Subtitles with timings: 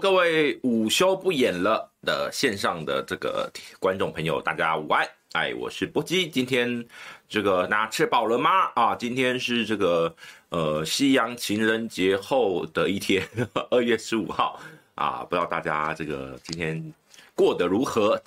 [0.00, 5.06] 各位午休不演了的线上的这个观众朋友，大家午安！
[5.32, 6.82] 哎，我是波基，今天
[7.28, 8.50] 这个大家吃饱了吗？
[8.74, 10.16] 啊，今天是这个
[10.48, 13.28] 呃西洋情人节后的一天，
[13.70, 14.58] 二月十五号
[14.94, 16.82] 啊，不知道大家这个今天
[17.34, 18.18] 过得如何？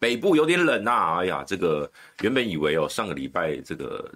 [0.00, 1.88] 北部有点冷啊，哎呀，这个
[2.22, 4.10] 原本以为哦，上个礼拜这个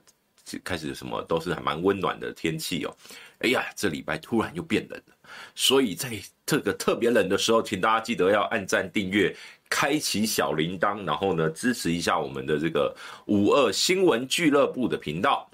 [0.65, 2.93] 开始什么都是还蛮温暖的天气哦，
[3.39, 5.15] 哎呀，这礼拜突然又变冷了。
[5.55, 6.11] 所以在
[6.47, 9.35] 这个特别冷的时候，请大家记得要按赞、订阅、
[9.69, 12.95] 开启小铃铛，然后呢支持一下我们的这个
[13.27, 15.47] 五二新闻俱乐部的频道。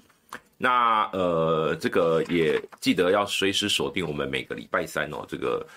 [0.57, 5.67] 那呃，这个也记得要随时锁定我们每个礼拜三哦，这个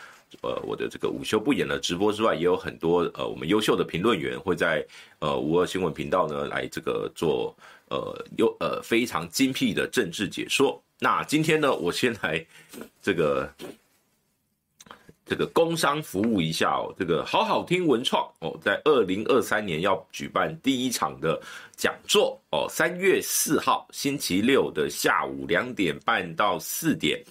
[0.41, 4.87] 呃我的这个午休不演的直播之外，也有很多呃我们优秀的评论员会在
[5.19, 7.53] 呃五二新闻频道呢来这个做
[7.89, 10.81] 呃优呃非常精辟的政治解说。
[11.00, 12.47] 那今天呢，我先来
[13.03, 13.53] 这个。
[15.29, 21.39] 这个工商服务一下哦，这个好好听文创哦，在二零二三年要举办第一场的
[21.77, 27.23] 讲座哦，三月四号星期六的下午两点半到四点，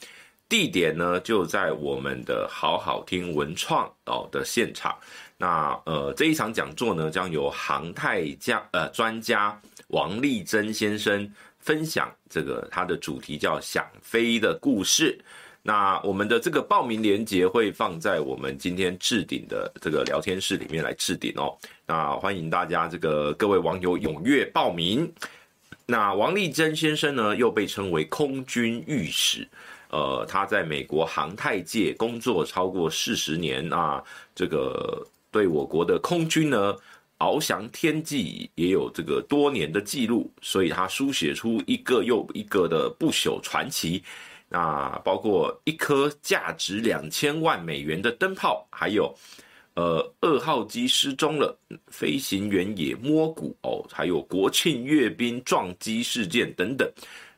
[0.47, 4.95] 地点呢就在我们的好好听文创哦的现场。
[5.39, 15.19] 那呃这一场讲座呢，将由航太家呃专家王立珍先生分享，这个他的主题叫想飞的故事。
[15.67, 21.53] 那我们的这个报名链接会放在我们今天置顶的这个聊天室里面来置顶哦。
[21.85, 25.11] 那欢迎大家这个各位网友踊跃报名。
[25.85, 29.45] 那王立珍先生呢，又被称为空军御史，
[29.89, 34.01] 呃，他在美国航太界工作超过四十年啊，
[34.33, 36.73] 这个对我国的空军呢
[37.17, 44.01] 翱翔天际也有这个多年的记录，所以他书写出一个又一个的不朽传奇。
[44.49, 49.13] 那包括一颗价值两千万美元的灯泡，还有，
[49.75, 56.89] 呃，二号机失踪了，飞行员也摸骨哦，还有国庆阅兵撞击事件等等。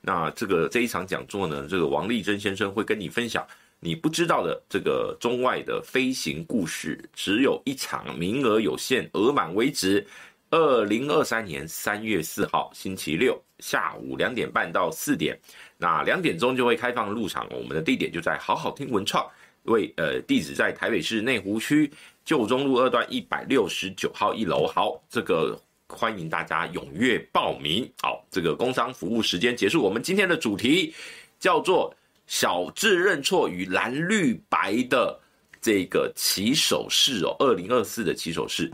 [0.01, 3.45] 那这个这一场讲座呢，这个王立珍先生会跟你分享
[3.79, 10.05] 你不知道的这个中外的飞行故事，只有一场，名额有限，额满为止。
[10.51, 15.39] 二零二三年三月四号星期六下午两点半到四点。
[15.81, 19.25] 那两点钟就会开放入场，我们的地点就在好好听文创，
[19.63, 21.89] 为呃地址在台北市内湖区
[22.25, 24.67] 旧中路二段一百六十九号一楼。
[24.67, 25.57] 好，这个
[25.87, 27.89] 欢迎大家踊跃报名。
[28.01, 30.93] 好，这个工商服务时间结束，我们今天的主题
[31.39, 31.95] 叫做
[32.27, 35.17] 小智认错与蓝绿白的
[35.61, 38.69] 这个起手式哦，二零二四的起手式。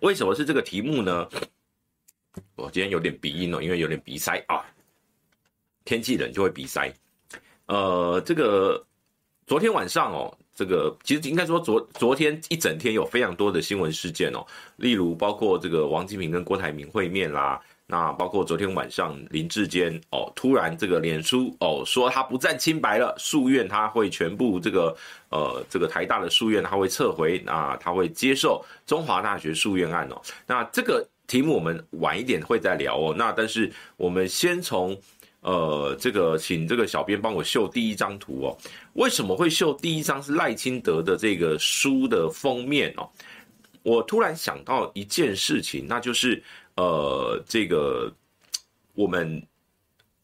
[0.00, 1.28] 为什么是这个题目呢？
[2.56, 4.64] 我今天有点鼻音哦，因为有点鼻塞啊。
[5.88, 6.92] 天气冷就会鼻塞，
[7.64, 8.84] 呃，这个
[9.46, 14.44] 昨天晚上哦，这个其实应该说昨昨天一整天有非常多的新闻事件哦，
[14.76, 24.94] 例如包括这个王金平跟郭台铭会面啦，那包括昨天晚上林志坚哦，突然这个脸书哦说他不战清白了，诉愿他会全部这个
[25.30, 34.94] 呃这个台大的诉愿他会撤回，那他会接受中华大学诉愿案哦，那这个题目我们晚一点会再聊哦，那但是我们先从。
[35.40, 38.58] 呃，这个请这个小编帮我秀第一张图哦。
[38.94, 43.08] 为什么会秀第一张是赖清德的这个书的封面哦？
[43.84, 46.42] 我突然想到一件事情，那就是
[46.74, 48.12] 呃，这个
[48.94, 49.40] 我们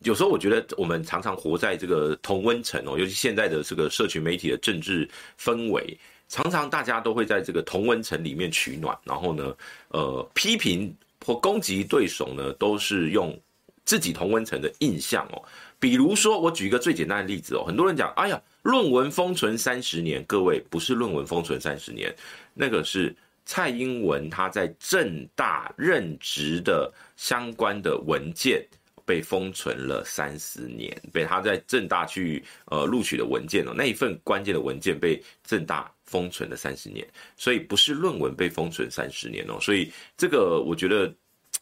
[0.01, 5.09] 有时候我觉得我们常常活在这个同温层哦，尤其现在的这个社群媒体的政治
[5.41, 5.97] 氛围，
[6.29, 9.57] 常常大家都会在这个同温层里面取暖，然后呢，
[9.91, 10.93] 呃，批评
[11.25, 13.41] 或攻击对手呢，都是用。
[13.85, 15.43] 自己同温层的印象哦，
[15.79, 22.15] 比如说我举一个最简单的例子哦，很多人讲，哎呀，论文封存三十年，各位不是论文封存三十年，
[22.55, 23.15] 那个是
[23.45, 28.67] 蔡英文他在政大任职的相关的文件
[29.05, 41.15] 被封存了三十年，被他在政大去呃录取的文件哦，那一份关键的文件被政大封存了三十年，所以不是论文被封存三十年哦，所以这个我觉得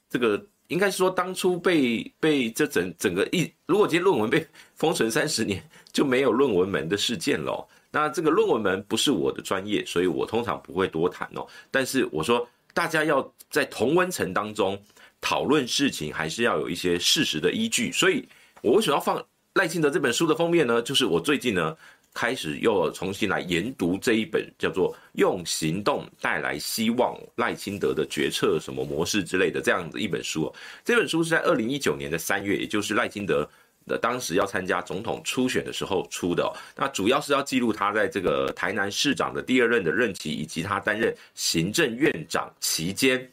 [0.08, 0.40] 这个。
[0.72, 7.68] 应该是说，当初被被这整整个一，如果今天论文被 封存三十年，就没有论文门的事件了。
[7.90, 11.46] 那这个论文门不是我的专业，所以我通常不会多谈哦。
[11.70, 14.80] 但是我说，大家要在同温层当中
[15.20, 17.92] 讨论事情，还是要有一些事实的依据。
[17.92, 18.26] 所以
[18.62, 19.22] 我为什么要放
[19.52, 20.80] 赖清德这本书的封面呢？
[20.80, 21.76] 就是我最近呢。
[22.14, 30.52] 开始又重新来研读这一本叫做《用行动带来希望》赖清德的决策什么模式之类的这样子一本书。
[30.84, 33.48] 这本书是在二零一九年的三月，也就是赖清德
[33.86, 43.26] 的当时要参加总统初选的时候出的，那主要是要记录他在这个台南市长的第二任的任期，以及他担任行政院长期间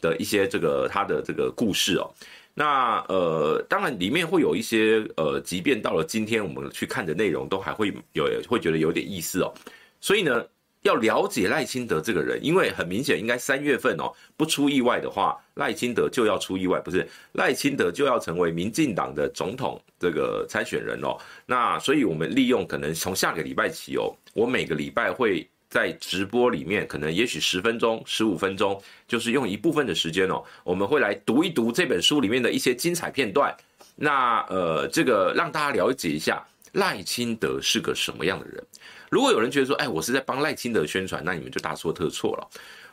[0.00, 2.10] 的一些这个他的这个故事哦。
[2.54, 9.52] 那呃，当然里面会有一些呃，即便到了今天我们去看的内容，都还会有会觉得有点意思哦。
[10.00, 10.44] 所以呢。
[10.84, 21.16] 要了解赖清德这个人，因为很明显，应该三月份哦，不出意外的话，赖清德就要出意外，不是赖清德就要成为民进党的总统这个参选人哦。
[21.46, 33.52] 那所以我们利用可能从下个礼拜起哦，我每个礼拜会在直播里面，可能也许十分钟、十五分钟，就是用一部分的时间哦，我们会来读一读这本书里面的一些精彩片段。
[33.96, 36.40] 那呃，这个让大家了解一下
[36.74, 38.64] 赖清德是个什么样的人。
[39.10, 42.48] 如果有人觉得说，哎，我是在帮赖清德宣传，那你们就大错特错了。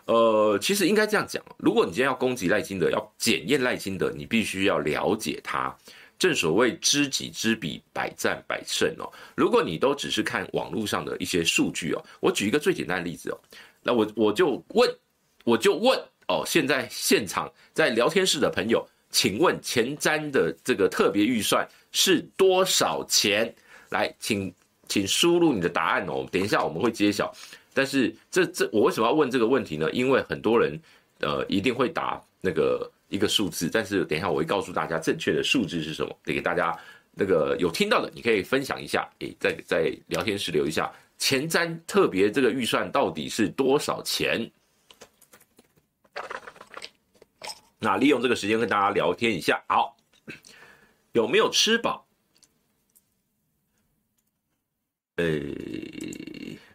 [0.05, 5.77] 呃，其实应该这样讲，如果你今天要攻击赖清德，要检验赖清德，你必须要了解他。
[6.21, 9.11] 正所谓知己知彼，百战百胜哦。
[9.35, 13.39] 如果你都只是看网络上的一些数据哦，我举一个最简单的例子哦，
[13.81, 14.95] 那我我就问，
[15.43, 23.51] 我就问哦，现在现场在聊天室的朋友，请问前瞻的这个特别预算是多少钱？
[23.89, 24.53] 来，请。
[24.87, 27.33] 请输入你的答案哦，等一下我们会揭晓。
[27.73, 29.89] 但是这这我为什么要问这个问题呢？
[29.91, 30.77] 因为很多人
[31.21, 36.75] 呃一定会答那个一个数字，但是等一下我会告诉大家正确的数字是什么，得给大家
[37.11, 44.49] 那个有听到的，你可以分享一下，诶，在在聊天室留一下前瞻特别这个预算到底是多少钱？
[47.77, 49.97] 那利用这个时间跟大家聊天一下，好，
[51.11, 52.07] 有没有吃饱？
[55.17, 55.25] 呃，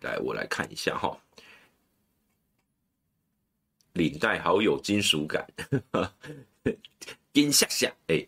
[0.02, 1.16] 来，我来看一下哈，
[3.96, 5.44] 领带好有金属感，
[7.32, 8.25] 金下下，哎，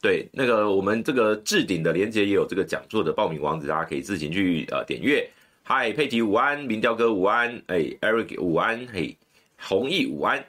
[0.00, 5.28] 对，那个我们这个置顶的连接也有这个讲座的报名网址，大家可以自行去呃点阅。
[5.62, 9.16] 嗨，佩奇午安，民调哥午安，哎，Eric 午安，嘿，
[9.58, 10.44] 弘毅午安，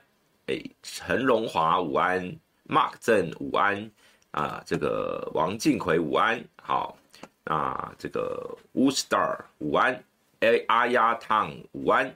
[0.47, 2.35] 哎，陈荣华午安
[2.67, 3.89] ，Mark 郑午安，
[4.31, 6.97] 啊，这个王敬奎午安，好。
[7.45, 10.01] 啊，这个 Woostar 午安，
[10.41, 12.15] 哎，阿丫烫午安，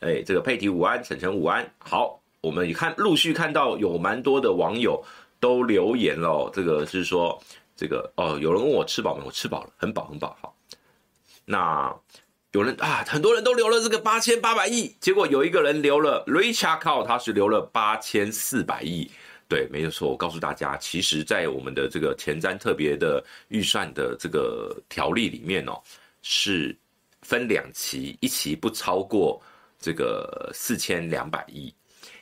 [0.00, 5.02] 哎，这个佩提午安，晨晨午安，好，我们看陆续看到有蛮多的网友
[5.40, 7.40] 都留言了，这个是说
[7.76, 9.24] 这个哦，有人问我吃饱没？
[9.24, 10.36] 我吃饱了，很饱很饱。
[10.40, 10.54] 好，
[11.44, 11.94] 那
[12.52, 19.10] 有人啊，很多人都留了这个八千八百亿，结果有一个人留了 Richard Cow，他是留了八千四百亿。
[19.46, 20.08] 对，没有错。
[20.08, 25.78] 我告诉大家，其实，在我们的这个前瞻特别的预算的这个条例里面哦，
[26.22, 26.74] 是
[27.20, 29.40] 分两期，一期不超过
[29.84, 31.74] 这个四千两百亿。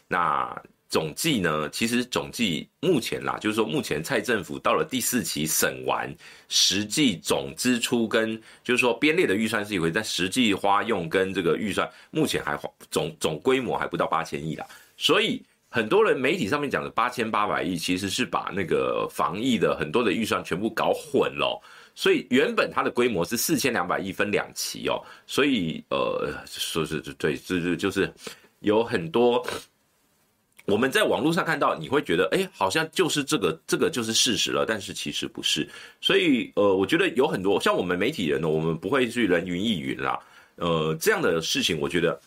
[0.09, 6.13] 那总计呢，其实总计目前啦，就是说目前蔡政府到了第四期审完，
[6.49, 12.59] 实际总支出跟就是说编列的预算是一回，但实际花用跟这个预算目前还
[12.91, 15.41] 总总规模还不到八千亿啦，所以。
[15.75, 21.59] 很多人媒体上面讲的八千八百亿，其实是把那个防疫的很多的预算全部搞混了。
[21.95, 25.03] 所以原本它的规模是四千两百亿分两期哦。
[25.27, 28.13] 所以呃，说是对，就是就是
[28.61, 29.47] 有很多
[30.67, 35.69] 我们在网络上看到，你会觉得哎，好像就是这个这个就是事实了，但是其实不是。
[36.01, 40.19] 所以呃，我觉得有很多像我们媒体人呢，我们不会去人云亦云啦。
[40.57, 42.21] 呃，这样的事情，我觉得，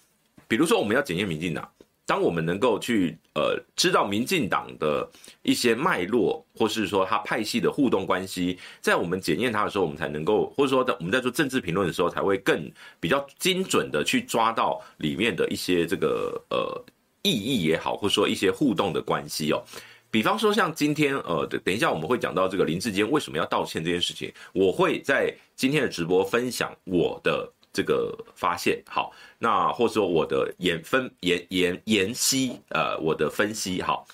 [0.48, 1.70] 比如说我们要检验民进党。
[2.06, 5.10] 当我们能够去呃知道民进党的
[5.42, 16.86] 一些脉络，或是说他派系的互动关系，在我们检验他的时候，我们才能够，或者说在我们在做政治评论的时候，才会更比较精准的去抓到里面的一些这个呃
[17.24, 19.64] 意义也好，或者说一些互动的关系哦。
[20.12, 27.52] 比方说像今天呃，等一下我们会讲到这个林志坚为什么要道歉这件事情，我会在今天的直播分享我的。
[27.76, 34.08] 这个发现好，那或者说我的研分研研研析，呃，我的分析好，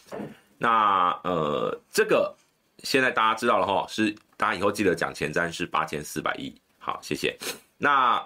[0.58, 2.36] 那呃，这个
[2.80, 7.38] 现在大家知道了哈，是大家以后记得讲前瞻是八千四百亿，好，谢谢。
[7.77, 8.20] 那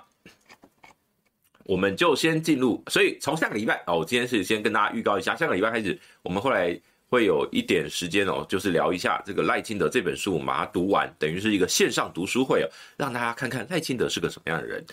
[1.65, 14.85] 我们就先进入，所以从下个礼拜哦，我今天是先跟大家预告一下，下个礼拜开始，我们后来会有一点时间哦，就是聊一下这个赖清德这本书，我们把它读完，等于是一个线上读书会哦，让大家看看赖清德是个什么样的人。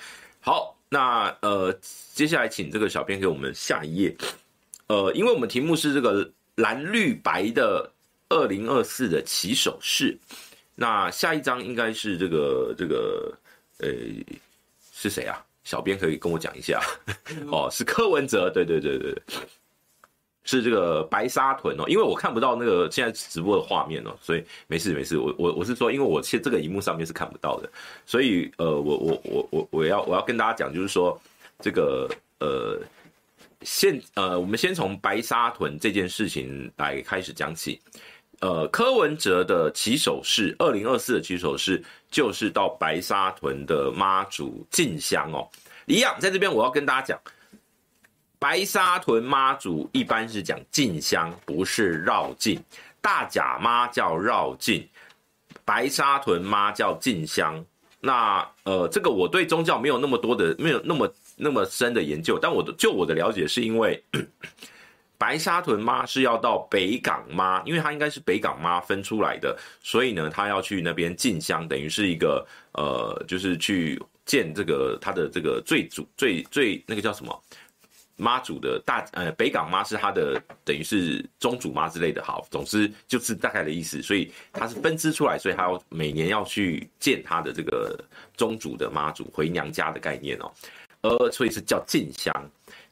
[0.44, 1.72] 好，那呃，
[2.12, 4.16] 接下来请这个小编给我们下一页，
[4.88, 7.88] 呃，因为我们题目是这个蓝绿白的
[8.28, 10.18] 二零二四的起手式，
[10.74, 13.32] 那下一张应该是这个这个
[13.78, 13.88] 呃
[14.92, 15.38] 是谁啊？
[15.62, 16.82] 小编可以跟我讲一下
[17.46, 19.14] 哦，是柯文哲，对对对对。
[20.44, 27.70] 是这个白沙屯哦，因为我看不到那个现在直播的画面哦，所以没事没事，我我我是说，因为我现这个荧幕上面是看不到的，
[28.04, 31.16] 所以呃，我我我我我要我要跟大家讲，就是说
[31.60, 32.08] 这个
[32.40, 32.80] 呃，
[33.62, 37.80] 现呃，我们先从白沙屯这件事情来开始讲起。
[38.40, 41.80] 呃，柯文哲的起手式，二零二四的起手式
[42.10, 45.48] 就是到白沙屯的妈祖进香哦。
[45.86, 47.20] 一样，在这边我要跟大家讲。
[48.42, 52.60] 白沙屯妈祖一般是讲进香，不是绕境。
[53.00, 54.84] 大甲妈叫绕境，
[55.64, 57.64] 白沙屯妈叫进香。
[58.00, 64.02] 那呃，这个我对宗教没有那么多的，没有那么那么深的研究，但我的就我的了解，是因为
[65.16, 77.40] 白沙屯妈是要到北港妈，因为它应该是北港妈分出来的，所以呢，他要去那边进香，等于是一个呃，就是去见这个他的这个最主最最那个叫什么？
[78.22, 87.98] 妈祖的大呃北港妈是他的等于是宗主妈之类的，好，总之就是大概的意思，所以他是分支出来，所以他要每年要去见他的这个
[88.36, 90.52] 宗主的妈祖回娘家的概念哦，
[91.00, 92.32] 呃，所以是叫进香。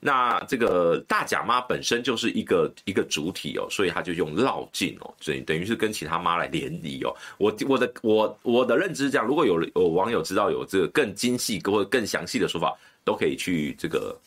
[0.00, 7.14] 那这个大甲妈本身就是一个一个主体哦，所以他就用绕境哦，所以等于是跟其他妈来联谊哦。
[7.38, 14.18] 我我的我我的认知是这样，如果有有网友知道有这个更精细或者更详细的说法，都可以去这个。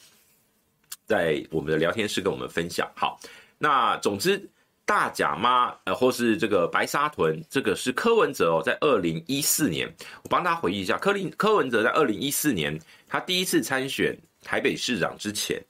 [1.05, 2.89] 在我们的聊天室跟我们分享。
[2.95, 3.19] 好，
[3.57, 4.49] 那总之
[4.85, 9.87] 大甲妈呃，或是这个白沙屯，这个是柯文哲哦，在二零一四年，
[10.23, 15.63] 我帮他回忆一下，柯林柯文哲在二零一四年他第一次参选台北市长之前。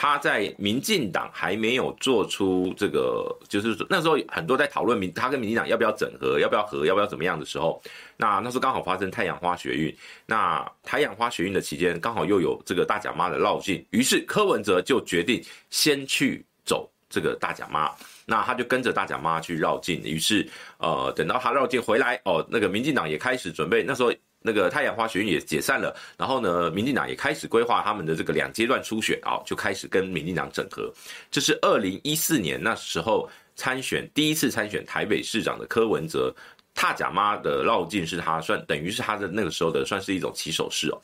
[0.00, 7.82] 他在民进党还没有做出这个，就是那时候很多在讨论民，他跟民进党要不要整合，要不要合，要不要怎么样的时候，
[8.16, 9.92] 那那时候刚好发生太阳花学运，
[10.24, 17.90] 那太阳花学运的期间刚好又有这个大甲妈的绕境，于是柯文哲就决定先去走这个大甲妈，
[18.24, 24.12] 那他就跟着大甲妈去绕境，于是呃等到他绕境回来哦，那个民进党也开始准备，那时候。
[24.40, 30.92] 那个太阳花学院也解散了，然后呢，民进党也开始规划他们的这个两阶段初选啊，就开始跟民进党整合。
[31.30, 36.34] 这是二零一四年那时候参选第一次参选台北市长的柯文哲，
[36.74, 41.00] 踏假妈的绕境是他算等于是他的那个时候的算是一种起手式哦。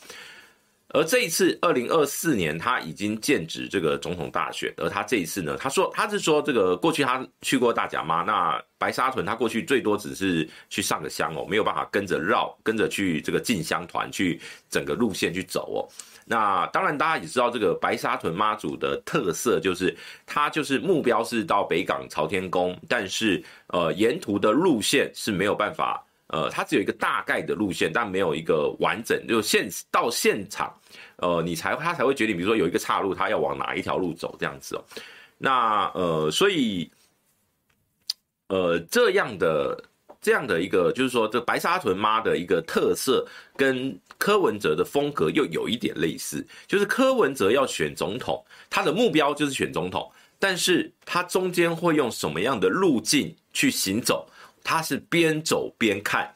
[0.94, 15.78] 而这一次，二零二四年他已经剑指这个总统大选，而他这一次呢，他说他是说这个过去他去过大甲妈，那白沙屯他过去最多只是去上个香哦，没有办法跟着绕，跟着去这个进香团去整个路线去走哦。
[16.26, 19.92] 那当然大家也知道这个白沙屯妈祖的特色就是，
[20.24, 26.06] 他就是目标是到北港朝天宫，但是呃沿途的路线是没有办法。
[26.28, 29.24] 呃，它只有一个大概的路线，但没有一个完整。
[29.28, 30.74] 就现到现场，
[31.16, 34.85] 呃，你才他才会决定，比如说有一个岔路，他要往哪一条路走这样子哦。
[35.38, 36.90] 那呃，所以
[38.49, 39.85] 呃，这样的
[40.21, 46.47] 这样的一个，就是说，这白沙屯妈的一个特色，跟柯文哲的风格又有一点类似。
[46.66, 54.26] 就是柯文哲要选总统，他的目标就是选总统，但是他中间会用什么样的路径去行走？
[54.62, 56.35] 他是边走边看，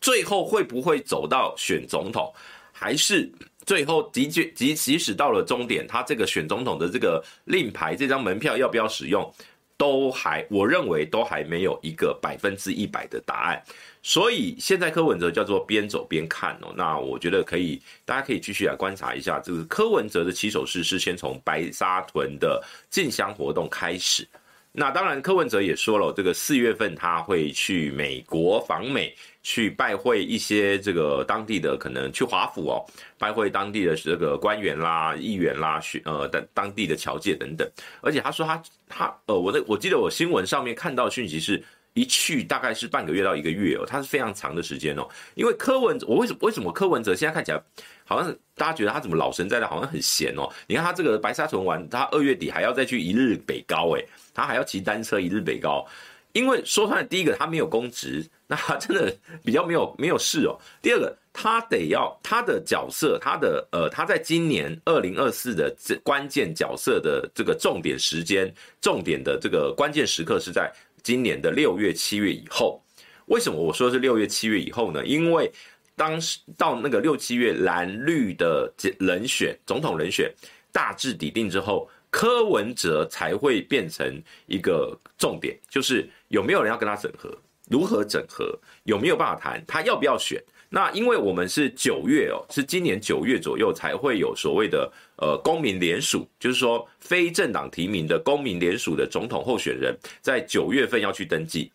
[0.00, 2.32] 最后会不会走到选总统，
[2.72, 3.28] 还是
[3.66, 9.30] 最后即即即使到了终点，他这个选总统的这个令牌这张门票要不要使用，
[9.76, 13.60] 都还我认为都还没有一个百分之一百的答案。
[14.02, 24.24] 所以现在柯文哲叫做边走边看哦，那我觉得可以，大家可以继续来观察一下，这个柯文哲的起手式是先从白沙屯的进香活动开始。
[24.70, 29.16] 那当然，柯文哲也说了，这个四月份他会去美国访美，
[29.48, 32.84] 去拜会一些这个当地的可能去华府哦，
[33.16, 37.64] 拜会当地的这个官员啦、议员啦，去呃当当地的侨界等等。
[38.00, 41.62] 而且他说他他呃，我的我记得我新闻上面看到讯息是
[41.94, 45.08] 一去大概是半个月到一个月哦，他是非常长的时间哦。
[45.36, 47.62] 因为柯文，我为什么为什么柯文哲现在看起来
[48.04, 50.50] 好像大家觉得他怎么老神在在，好像很闲哦？
[50.66, 54.04] 你看他这个白沙屯玩，他二月底还要再去一日北高诶。
[54.34, 55.86] 他还要骑单车一日北高，
[56.32, 60.58] 因为说穿了，第一个他没有公职，那真的比较没有没有事哦。
[60.80, 70.72] 第二个，他得要他的角色，他的呃，他在今年二零二四的这关键角色的这个重点时间、重点的这个关键时刻是在
[71.02, 72.82] 今年的六月、七月以后。
[73.26, 75.04] 为什么我说是六月、七月以后呢？
[75.04, 75.50] 因为
[75.96, 80.32] 当时到那个六七月蓝绿的人选总统人选
[80.72, 81.88] 大致底定之后。
[82.08, 87.36] 柯文哲才会变成一个重点，就是有没有人要跟他整合，
[87.68, 101.70] 如何整合，有没有办法谈，他要不要选，那因为我们是九月哦，是今年九月左右才会有所谓的呃公民联署，就是说非政党提名的公民联署的总统候选人，在九月份要去登记，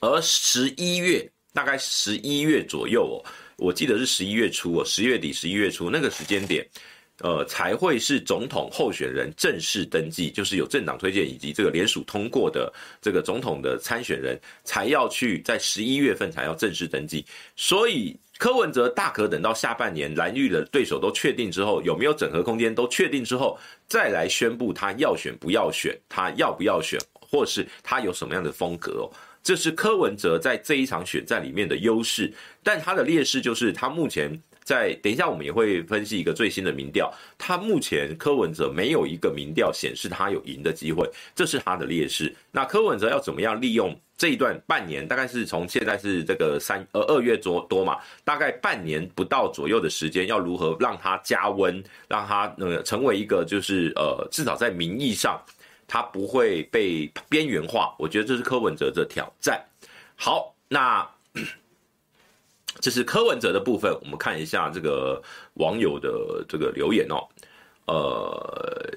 [0.00, 3.16] 而十一月大概十一月左右哦，
[3.56, 6.66] 我记得是十一月初哦，十月底十一月初那个时间点。
[7.22, 12.72] 呃，才会是总统候选人正式登记，就是有政党推荐以及这个联署通过的
[13.02, 17.24] 这个总统的参选人，才要去在十一月份才要正式登记。
[17.56, 29.12] 所以柯文哲大可等到下半年蓝绿的对手都确定之后，有没有整合空间都确定之后，再来宣布他要选不要选，他要不要选，或是他有什么样的风格哦。
[29.42, 34.40] 这是柯文哲在这一场选战里面的优势，但他的劣势就是他目前。
[34.70, 37.12] 在等一下，我们也会分析一个最新的民调。
[37.36, 42.32] 他目前柯文哲没有一个民调显示他有赢的机会，这是他的劣势。
[42.52, 55.36] 那柯文哲要怎么样利用这一段半年，大概是从现在是这个三呃二月多多嘛，大概半年不到左右的时间，要如何让他加温，让他呃成为一个就是呃至少在民意上
[55.88, 57.92] 他不会被边缘化。
[57.98, 59.60] 我觉得这是柯文哲的挑战。
[60.14, 61.04] 好，那。
[62.78, 65.20] 这是柯文哲的部分，我们看一下这个
[65.54, 67.26] 网友的这个留言哦。
[67.86, 68.94] 呃，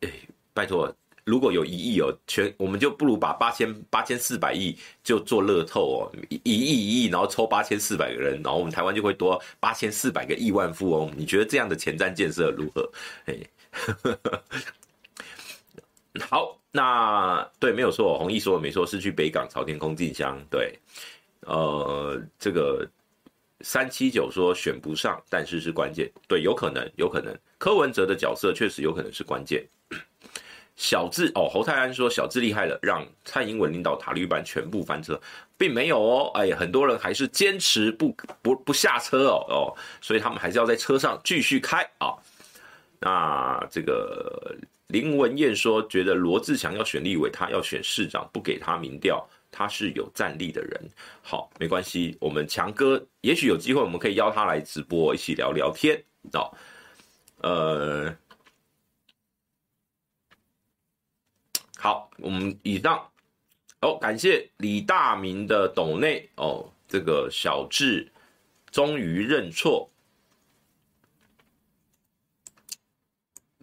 [0.00, 0.08] 哎，
[0.54, 11.12] 拜托，如果有一亿哦，全我们就不如把八千八千四百亿就做乐透哦，一亿一亿，然后抽八千四百个人，然后我们台湾就会多八千四百个亿万富翁。
[11.16, 12.88] 你觉得这样的前瞻建设如何？
[13.26, 13.36] 哎，
[16.30, 20.40] 好，那对，没有错，弘毅说的没错，是去北港朝天空进香。
[20.48, 20.78] 对，
[21.40, 22.88] 呃，这个。
[23.62, 27.36] 三七九说选不上，但是是关键，对，有可能，有可能。
[27.58, 29.66] 柯文哲的角色确实有可能是关键。
[30.76, 35.20] 小智哦，侯泰安说小智厉害了，让蔡英文领导塔绿班全部翻车，
[35.58, 42.16] 并没有哦，哎，很多人还是坚持不不不下车哦哦，所以他们还是要在车上继续开啊、
[42.98, 49.28] 那这个林文燕说，觉得罗志祥要选立委，他要选市长，不给他民调。
[49.52, 50.90] 他是有战力的人，
[51.22, 56.56] 好，没关系，我们强哥也许有机会，我们可以邀他来直播，一起聊聊天，哦，
[57.38, 58.16] 呃，
[61.76, 63.10] 好，我们以上，
[63.80, 68.10] 哦，感谢李大明的抖内，哦，这个小智
[68.70, 69.90] 终于认错，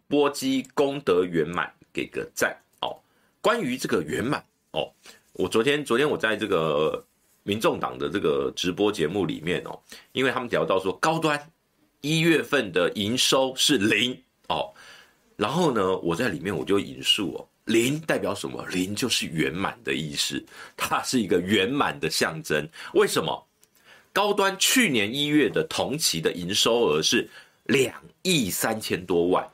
[0.07, 3.01] 波基功德圆满，给个赞，哦，
[3.41, 4.93] 关于这个圆满，哦。
[5.37, 7.05] 我昨天，昨天我在这个
[7.43, 9.79] 民众党的这个直播节目里面哦，
[10.11, 11.39] 因为他们聊到说高端
[12.01, 14.19] 一月份的营收是零
[14.49, 14.73] 哦，
[15.35, 18.65] 然后呢，我在里面我就引述哦，零代表什么？
[18.69, 20.43] 零就是圆满的意思，
[20.75, 22.67] 它是一个圆满的象征。
[22.95, 23.47] 为什么？
[24.11, 27.29] 高端去年一月的同期的营收额是
[27.65, 29.47] 两亿三千多万。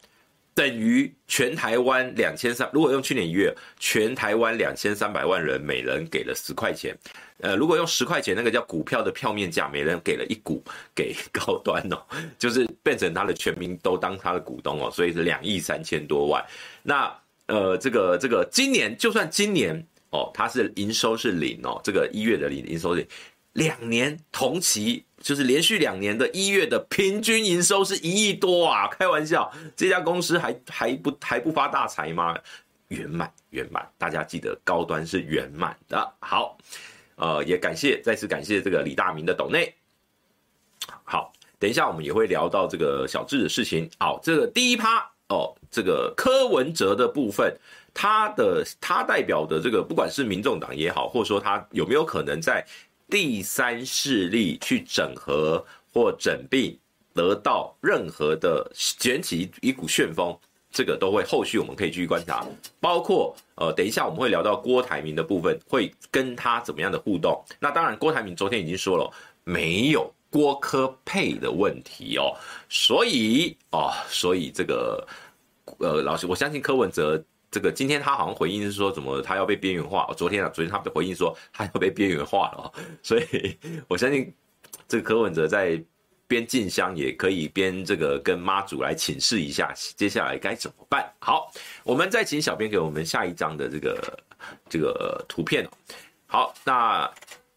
[0.55, 6.95] 等于全台湾两千三，如果用去年一月，全台湾两千三百万人每人给了十块钱，
[7.39, 10.63] 呃，如果用十块钱，那个叫股票的票面价，每人给了一股
[10.93, 11.97] 给高端哦，
[12.37, 16.45] 就是变成他的全民都当他的股东哦，所以是两亿三千多万。
[16.83, 17.11] 那
[17.47, 19.75] 呃，这个这个今年就算今年
[20.11, 23.07] 哦，它是营收是零哦，这个一月的零营收是零，
[23.53, 25.05] 两年同期。
[25.23, 28.89] 就是连续两年的一月的平均营收是一亿多啊！
[28.89, 32.37] 开玩笑，这家公司还还不还不发大财吗？
[32.89, 36.13] 圆满圆满，大家记得高端是圆满的。
[36.19, 36.57] 好，
[37.15, 39.73] 呃，也感谢再次感谢这个李大明的抖内。
[41.05, 43.89] 好，等一下我们也会聊到这个小智的事情。
[43.97, 47.57] 好，这个第一趴哦，这个柯文哲的部分，
[47.93, 52.61] 他的他代表的这个不管是民众党也好，或者说他有没有可能在。
[53.13, 56.75] 第三势力去整合或整并，
[57.13, 60.35] 得到任何的卷起一股旋风，
[60.71, 62.43] 这个都会后续我们可以继续观察。
[62.79, 67.39] 包括呃，等一下我们会聊到郭台铭的部分，会跟他怎么样的互动。
[67.59, 69.07] 那当然，郭台铭昨天已经说了，
[69.43, 72.35] 没有郭科配的问题哦。
[72.67, 75.07] 所以哦，所以这个
[75.77, 77.23] 呃，老师，我相信柯文哲。
[77.53, 80.11] 这个今天他好像回应是说，怎么他要被边缘化？
[80.17, 83.55] 昨天啊，昨天他的回应说他要被边缘化了， 所以
[83.87, 84.33] 我相信
[84.87, 85.79] 这个柯文哲在
[86.27, 91.07] 边进香也可以边这个跟妈祖来请示一下，接下来该怎么办？
[91.19, 91.51] 好，
[91.83, 94.19] 我们再请小编给我们下一张的这个
[94.67, 95.63] 这个图片。
[96.25, 97.07] 好，那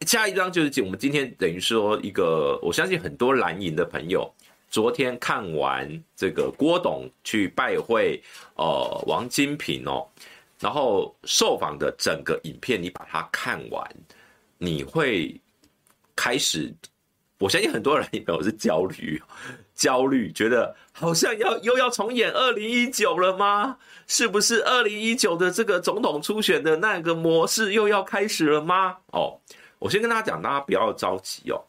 [0.02, 4.30] 下一张就是我们今天等于说一个，我相信很多蓝营的朋友。
[4.76, 8.22] 昨天看完这个郭董去拜会，
[8.56, 10.06] 呃，王金平哦，
[10.60, 13.90] 然后受访的整个影片，你把它看完，
[14.58, 15.34] 你会
[16.14, 16.70] 开始
[17.38, 19.18] 我相信很多人也有是焦虑，
[19.74, 23.78] 焦虑，觉得好像要又要重演二零一九了吗？
[24.06, 28.98] 是不是二零一九的这个总统初选的那个模式又要开始了吗？
[29.12, 29.40] 哦，
[29.78, 31.64] 我先跟大家讲，大家不要着急哦。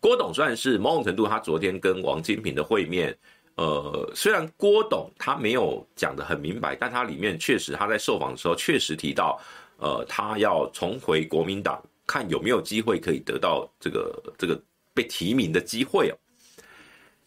[0.00, 3.16] 郭董算是某种程度，他昨天跟王金平的会面，
[3.54, 9.40] 呃，虽然郭董他没有讲得很明白，但他里面确实他在受访的时候确实提到，
[9.76, 11.80] 呃，他要重回国民党。
[12.06, 14.60] 看有没有机会可以得到这个这个
[14.92, 16.14] 被提名的机会哦。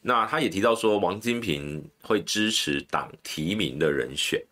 [0.02, 4.44] 那他也提到说，王金平会支持党提名的人选，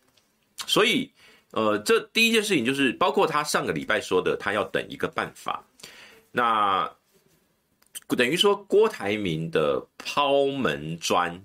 [0.66, 1.12] 所以
[1.52, 5.62] 呃，这第一件事情就是，包括他上个礼拜说的，他要等一个办法。
[6.32, 6.90] 那
[8.16, 11.42] 等于说，郭台铭的抛门砖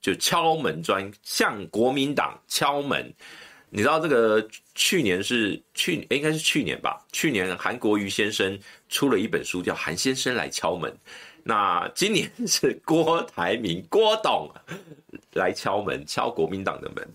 [0.00, 3.12] 就敲门砖，向国民党敲门。
[3.72, 7.00] 你知道这个去年是去，应该是去年吧？
[7.12, 10.90] 去年韩国瑜先生出了一本书，叫《韩先生来敲门》。
[11.44, 14.50] 那今年是郭台铭郭董
[15.34, 17.08] 来敲门，敲国民党的门。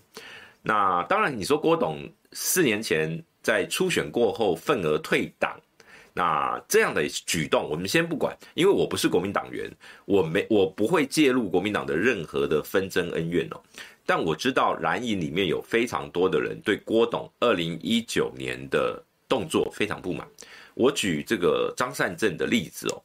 [0.62, 5.60] 那当然，你说郭董四年前在初选过后愤而退党，
[6.16, 9.70] 那这样的举动，我们先不管，因为我不是国民党员，
[10.06, 13.60] 我没我不会介入国民党的任何的纷争恩怨哦。
[14.06, 20.26] 但我知道蓝营里面有非常多的人对郭董二零一九年的动作非常不满。
[20.72, 23.02] 我举这个张善政的例子哦，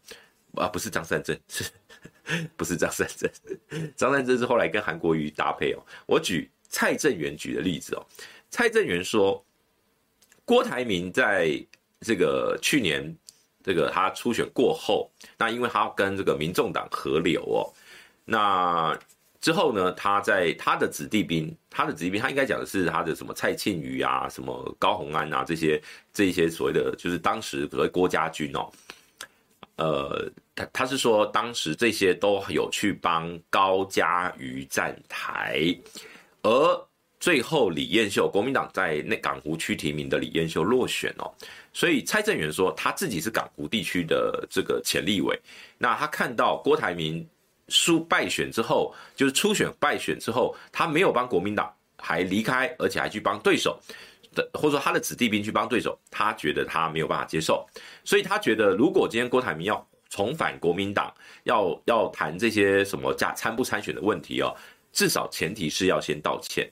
[0.63, 1.65] 啊，不是张善政，是
[2.55, 3.29] 不是张善政？
[3.97, 5.83] 张善政是后来跟韩国瑜搭配哦。
[6.05, 8.05] 我举蔡正元举的例子哦，
[8.49, 9.43] 蔡正元说，
[10.45, 11.61] 郭台铭在
[12.01, 13.15] 这个去年
[13.63, 17.65] 这个他初选过后，那因为他跟这个民众党合流哦，
[18.25, 18.97] 那。
[19.41, 25.81] 之后呢，他在他的子弟兵，他的子弟兵，他应该讲的是他的什么蔡庆瑜啊，什么高虹安啊，这些
[26.13, 28.69] 这些所谓的就是当时所谓郭家军哦，
[29.77, 35.75] 呃，他他是说当时这些都有去帮高嘉瑜站台，
[36.43, 36.87] 而
[37.19, 41.33] 最后李彦秀国民党在那港湖区提名的李彦秀落选哦，
[41.73, 45.39] 所以蔡正元说他自己是港湖地区的这个前立委，
[45.77, 47.27] 那他看到郭台铭。
[47.69, 53.79] 输败选之后，就是初选败选之后，他没有帮国民党，还离开，而且还去帮对手
[54.35, 57.65] 的，或者说他的子弟兵去帮对手，他觉得他没有办法接受，
[58.03, 64.53] 所以他觉得如果今天郭台铭要重返国民党，要要谈这些什么加参不参选的问题哦，
[64.91, 66.69] 至少前提是要先道歉。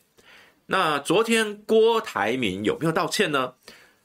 [0.65, 3.53] 那昨天郭台铭有没有道歉呢？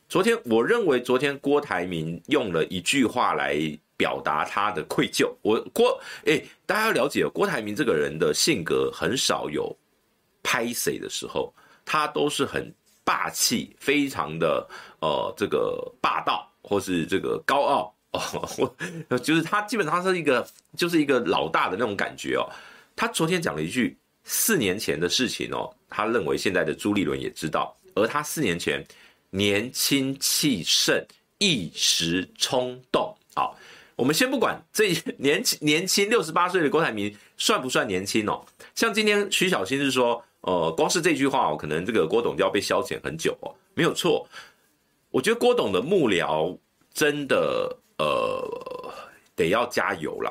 [0.08, 3.56] 昨天我认为昨天郭台铭用了一句话来。
[3.96, 5.32] 表达他的愧疚。
[5.40, 9.74] 我郭哎，大家要了解郭台铭这个人的性格，很少有
[10.42, 20.44] 拍谁的时候，他都是很霸气，非常的呃这个霸道，或是这个高傲哦，就是他基本上是一个
[20.76, 22.50] 就是一个老大的那种感觉哦。
[22.96, 28.84] 他昨天讲了一句四年前的事情哦，他认为现在的朱立伦也知道，而他四年前
[29.34, 31.04] 年轻气盛，
[31.38, 33.58] 一时冲动好。
[33.96, 38.44] 我们先不管这 年轻年轻六十八岁的郭台铭算不算年轻哦？
[38.76, 43.52] 像今天徐小新是说，呃，光是这句话哦，可能这个郭董就要被消遣很久哦。
[43.74, 44.24] 没有错，
[45.10, 46.56] 我觉得郭董的幕僚
[46.92, 48.94] 真的呃
[49.34, 50.30] 得要加油啦。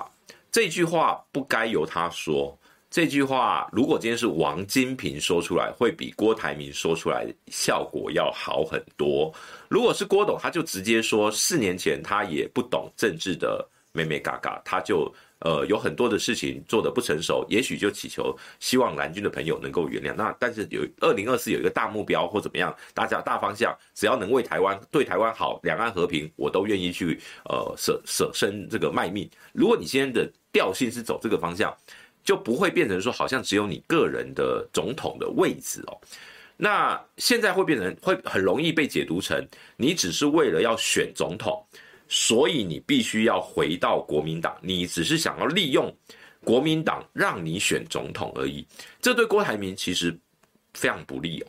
[0.50, 2.58] 这句话不该由他说。
[2.94, 9.34] 这句话如果今天是王金平说出来，会比郭台铭说出来效果要好很多。
[9.68, 20.14] 如果是郭董，他就直接说四年前他也不懂政治的妹妹嘎嘎，他就呃有很多的事情做得不成熟，也许就祈求希望蓝军的朋友能够原谅。
[20.16, 29.28] 那但是有二零二四有一个大目标或怎么样，大家大方向，只要能为台湾对台湾好，两岸和平，我都愿意去呃舍舍身这个卖命。
[29.52, 31.76] 如果你今天的调性是走这个方向。
[32.24, 36.00] 就不会变成说好像只有你个人的总统的位置哦，
[36.56, 41.62] 那现在会变成会很容易被解读成你只是为了要选总统，
[42.08, 45.94] 所以你必须要回到国民党，你只是想要利用
[46.46, 48.66] 国民党让你选总统而已，
[49.02, 50.18] 这对郭台铭其实
[50.74, 51.48] 非常不利哦，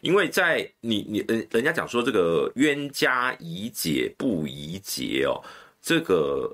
[0.00, 5.40] 因为在你你人人家讲说这个冤家宜解不宜结哦，
[5.80, 6.52] 这个。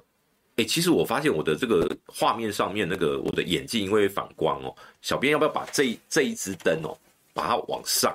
[0.57, 6.97] 哎、欸，其实我发现我的这个画面上面那个我的眼镜因为反光哦，小编要不要把这这一支灯哦，
[7.33, 8.15] 把它往上，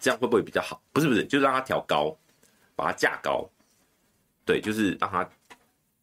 [0.00, 0.80] 这样会不会比较好？
[0.92, 2.16] 不是不是，就让它调高，
[2.74, 3.46] 把它架高，
[4.44, 5.28] 对，就是让它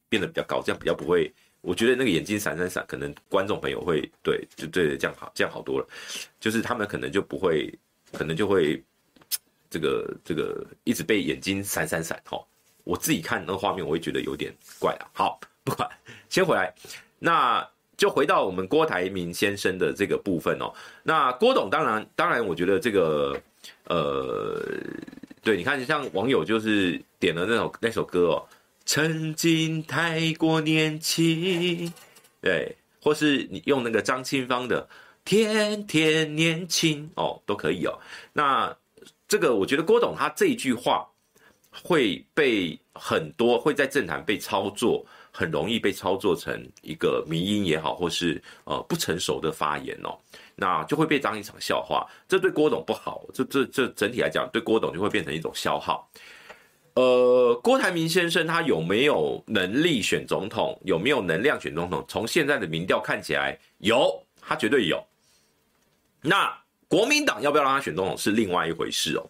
[0.09, 1.33] 变得比较高，这样比较不会。
[1.61, 5.87] 我觉得那个眼睛闪闪闪，可能观众朋友会对，就对，这样好，这样好多了。
[6.39, 7.73] 就是他们可能就不会，
[8.11, 8.83] 可能就会
[9.69, 12.37] 这个这个一直被眼睛闪闪闪哈。
[12.83, 15.07] 我自己看那个画面，我会觉得有点怪啊。
[15.13, 15.89] 好， 不管，
[16.27, 16.73] 先回来，
[17.19, 20.73] 那就回到我们郭台铭先生的这个部分哦。
[21.03, 23.39] 那郭董当然，当然，我觉得这个，
[23.85, 24.61] 呃，
[25.41, 28.45] 对，你看，像网友就是点了那首那首歌哦，
[28.83, 31.93] 曾经太过年轻，
[32.41, 34.85] 对，或是你用那个张清芳的
[35.23, 37.97] 天天年轻哦，都可以哦。
[38.33, 38.75] 那
[39.29, 41.07] 这个，我觉得郭董他这一句话。
[41.83, 45.03] 会被很多会在政坛被操作，
[45.35, 50.15] 很容易被操作成一个迷因也好，或是呃不成熟的发言哦，
[50.55, 52.07] 那就会被当一场笑话。
[52.27, 56.07] 这对郭董不好，这这这整体来讲，对郭董就会变成一种消耗。
[56.93, 60.79] 呃，郭台铭先生他有没有能力选总统？
[60.85, 62.05] 有没有能量选总统？
[62.07, 65.03] 从现在的民调看起来，有，他绝对有。
[66.21, 66.55] 那
[66.87, 69.25] 国民党要不要让他选总统是另外一回事哦。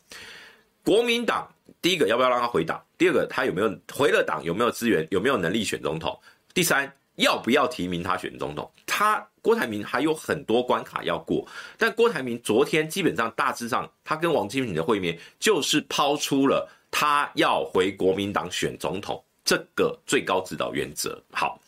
[0.84, 1.50] 国民党。
[1.84, 2.82] 第一个要不要让他回党？
[2.98, 4.42] 第二个他有没有回了党？
[4.42, 5.06] 有没有资源？
[5.12, 6.18] 有没有能力选总统？
[6.54, 8.72] 第三要不要提名他选总统？
[8.88, 11.46] 他郭台铭还有很多关卡要过，
[11.78, 21.22] 但郭台铭昨天基本上大致上，他跟王金平的会面就是抛出了他要回国民党选总统这个最高指导原则。
[21.34, 21.60] 好，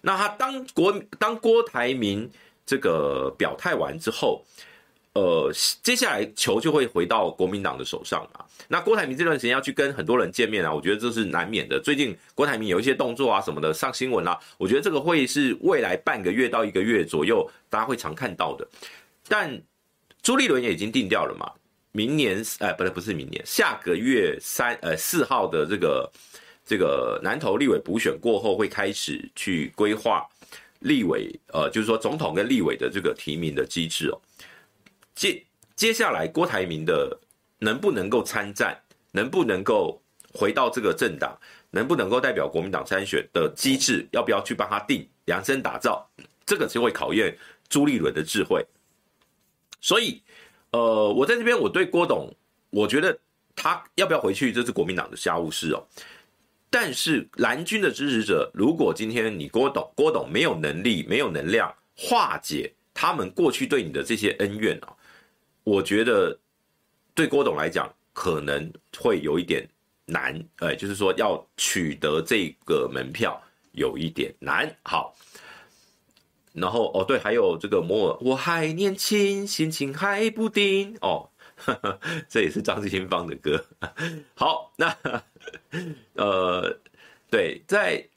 [0.00, 2.28] 那他当国当郭台铭
[2.66, 4.44] 这个表态完之后。
[5.14, 8.44] 呃，接下来球就会回到国民党的手上嘛。
[8.68, 11.80] 那郭台铭这段时间要去跟很多人见面啊，我觉得这是难免的。
[11.80, 18.64] 最近郭台铭有一些动作啊什么的上新闻啊，我觉得这个会是未来半个月到一个月左右大家会常看到的。
[19.26, 19.60] 但
[20.22, 21.50] 朱立伦也已经定调了嘛，
[21.90, 26.08] 明年呃不对不是明年，下个月三呃四号的这个
[26.64, 30.24] 这个南投立委补选过后会开始去规划
[30.78, 34.20] 立委呃就是说总统跟立委的这个提名的机制哦。
[35.20, 35.44] 接
[35.76, 37.14] 接下来，郭台铭的
[37.58, 38.74] 能不能够参战，
[39.12, 40.02] 能不能够
[40.32, 41.38] 回到这个政党，
[41.70, 46.08] 能不能够代表国民党参选的机制，要不要去帮他定量身打造，
[46.46, 47.36] 这个就会考验
[47.68, 48.64] 朱立伦的智慧。
[49.82, 50.22] 所以，
[50.70, 52.34] 呃，我在这边，我对郭董，
[52.70, 53.18] 我觉得
[53.54, 55.86] 他要不要回去，这是国民党的家务事哦。
[56.70, 64.96] 但是蓝军的支持者，如果今天你郭董郭董没有能力、没有能量化解他们过去对你的这些恩怨啊。
[65.64, 66.38] 我觉得
[67.14, 69.68] 对郭董来讲可能会有一点
[70.06, 73.40] 难，哎，就是说要取得这个门票
[73.72, 74.74] 有一点难。
[74.82, 75.14] 好，
[76.52, 83.64] 然后哦对，还有这个摩尔，我还年轻，心情还不定哦呵呵， 这也是张清芳的歌。
[84.34, 84.96] 好，那
[86.14, 86.78] 呃，
[87.30, 88.08] 对，在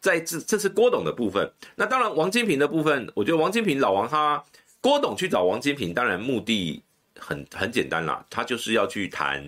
[0.00, 1.50] 在这这是郭董的部分。
[1.76, 4.44] 那当然，王金平的部分，我觉得王金平老王他
[4.80, 6.82] 郭董去找王金平，当然目的。
[7.18, 9.44] 很很简单啦，他就是要去谈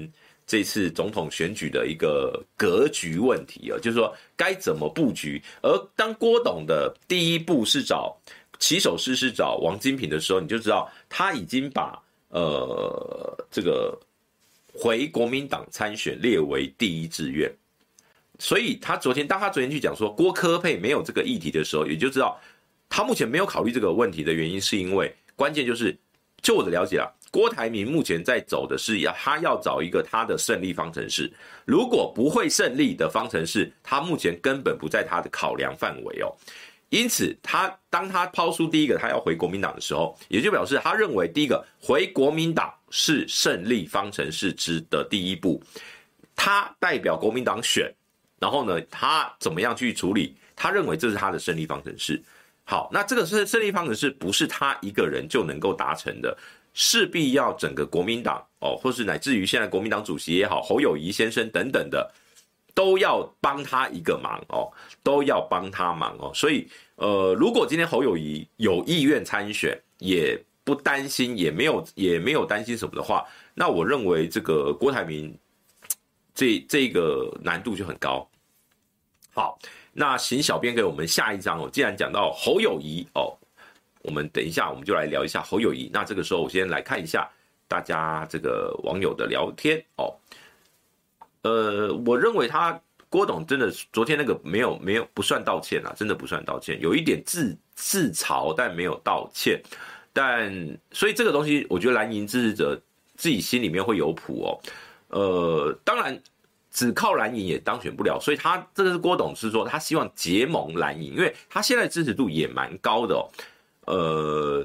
[0.47, 5.41] 这次总统选举的一个格局问题啊，就是说该怎么布局。
[5.63, 8.17] 而当郭董的第一步是找
[8.59, 11.97] 起手式是找王金平的时候，你就知道他已经把
[12.31, 13.97] 呃这个
[14.75, 17.51] 回国民党参选列为第一志愿。
[18.39, 22.41] 所以他昨天当他昨天去讲说郭科配没有这个议题的时候，也就知道
[22.89, 25.97] 他目前没有考虑这个问题的原因，是因为关键就是
[26.43, 27.07] 就我的了解啊。
[27.31, 31.33] 郭台铭目前在走的是要他要找一个他的胜利方程式，
[31.65, 36.35] 如果不会胜利的方程式，他目前根本不在他的考量范围哦。
[36.89, 45.63] 因此，他当他抛出第一个他要回国民党的时候，也就表示他认为第一个回国民党是胜利方程式之的第一步，
[46.35, 47.89] 他代表国民党选，
[48.41, 50.35] 然后呢，他怎么样去处理？
[50.57, 52.21] 他认为这是他的胜利方程式。
[52.65, 56.37] 好，那这个是胜利方程式，不是他一个人就能够达成的。
[56.73, 62.13] 势必要整个国民党哦，或是乃至于现在国民党主席也好，侯友宜先生等等的，
[62.75, 64.71] 都要帮他一个忙哦，
[65.03, 66.31] 都要帮他忙哦。
[66.35, 75.37] 所以，呃，如果今天侯友宜有意愿参选，也不担心，也没有也没有担心什么的话，那我认为这个郭台铭
[76.35, 78.29] 这这个难度就很高。
[79.35, 79.59] 好，
[79.93, 81.69] 那请小编给我们下一张哦。
[81.73, 83.37] 既然讲到侯友宜哦。
[84.03, 85.91] 我们等一下，我们就来聊一下侯友宜。
[85.93, 87.29] 那这个时候，我先来看一下
[87.69, 90.15] 大家这个网友的聊天哦。
[91.43, 99.61] 呃，我认为他郭董真的昨天那个没有没有不算道歉啊，真的不算道歉，有一点自自嘲，但没有道歉。
[100.13, 100.53] 但
[100.93, 102.81] 所以这个东西，我觉得蓝营支持者
[103.17, 104.61] 自己心里面会有谱哦。
[105.09, 106.21] 呃，当然
[106.71, 113.29] 只靠蓝营也当选不了，所以他这个是郭董是说他希望结盟蓝营，因为他现在支持度也蛮高的哦。
[113.91, 114.65] 呃，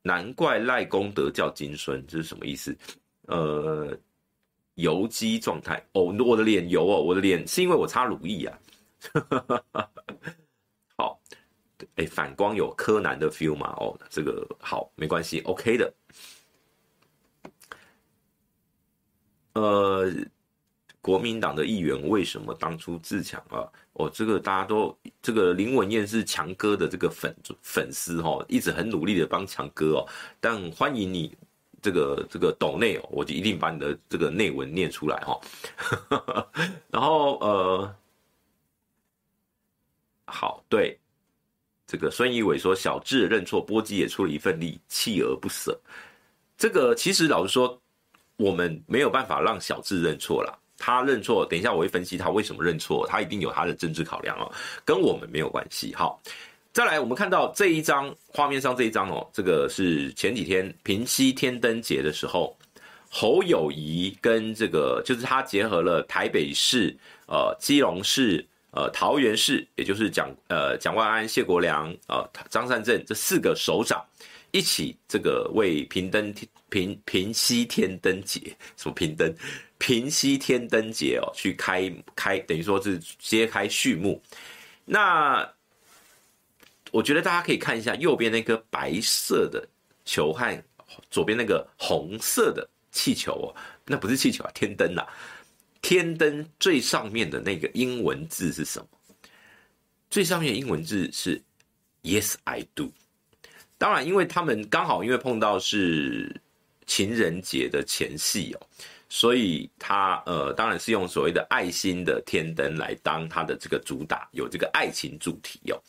[0.00, 2.74] 难怪赖功德叫金孙，这是什么意思？
[3.26, 3.94] 呃，
[4.76, 8.58] 油肌状态哦，我的脸油哦，我的脸是因为我擦乳液啊。
[10.96, 11.20] 好，
[11.96, 13.74] 哎、反光有柯南的 feel 嘛？
[13.78, 15.94] 哦，这个好，没关系，OK 的。
[19.52, 20.10] 呃，
[21.06, 23.62] 国民党的议员为什么当初自强啊？
[23.92, 30.08] 哦，这个大家都这个林文彦是强哥的这个粉粉丝哦，一直很努力的帮强哥哦，
[30.40, 31.32] 但欢迎你。
[31.82, 35.38] 这个这个抖内哦，我就一定把你的这个内文念出来哈。
[36.90, 37.94] 然后呃，
[40.24, 40.98] 好，对，
[41.86, 45.78] 这个孙义伟说小智认错，波基也出了一份力，锲而不舍。
[46.58, 47.80] 这个其实老实说，
[48.36, 50.58] 我们没有办法让小智认错了。
[50.78, 54.50] 他认错，等一下我会分析他为什么认错，他一定有他的政治考量哦，
[54.84, 55.94] 跟我们没有关系。
[55.94, 56.20] 好。
[56.72, 62.54] 再来，我们看到这一张画面上这一张哦，这个是前几天平溪天灯节的时候，
[63.08, 66.94] 侯友宜跟这个就是他结合了台北市、
[67.28, 74.04] 呃基隆市、呃桃园市，也就是蒋呃蒋万安、谢国良、呃张善政这四个首长
[74.50, 76.30] 一起这个为平灯
[76.68, 79.34] 平平溪天灯节什么平灯
[79.78, 84.22] 平溪天灯节哦去开开等于说是揭开序幕，
[84.84, 85.50] 那。
[86.92, 89.68] 我觉得大家可以看一下右边那颗白色的
[90.04, 90.64] 球和
[91.10, 93.46] 左边那个红色的气球哦，
[93.84, 95.06] 那不是气球啊，天灯啊，
[95.82, 98.86] 天灯最上面的那个英文字是什么？
[100.08, 101.42] 最上面的英文字是
[102.02, 102.90] Yes I do。
[103.76, 106.40] 当然，因为他们刚好因为碰到是
[106.86, 108.66] 情人节的前夕哦，
[109.08, 115.80] 所以他呃当然是用所谓的爱心的天灯来当他的这个主打，有这个爱情主题哦。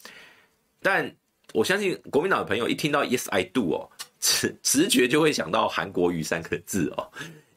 [0.81, 1.11] 但
[1.53, 7.09] 我相信国民党的朋友一听到 Yes I do 哦，直直觉就会想到韩国瑜三个字哦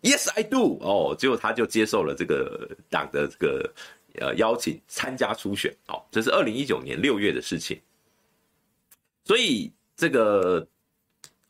[0.03, 3.73] ，Yes I do 哦，结果他就接受了这个党的这个
[4.21, 7.79] 呃邀请参加初选哦，这是二零一九年六月的事情。
[9.25, 10.67] 所以这个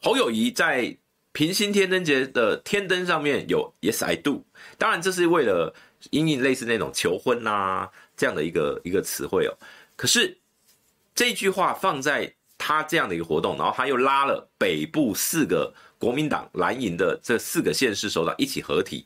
[0.00, 0.94] 侯友宜在
[1.32, 4.44] 平心天灯节的天灯上面有 Yes I do，
[4.78, 5.74] 当然这是为了
[6.10, 9.52] 因应类似那种求婚啊这样的一个一个词汇哦，
[9.96, 10.36] 可是。
[11.12, 19.04] 这句话放在他这样的一个活动，然后他又拉了北部四个国民党蓝营的这四个县市首长一起合体，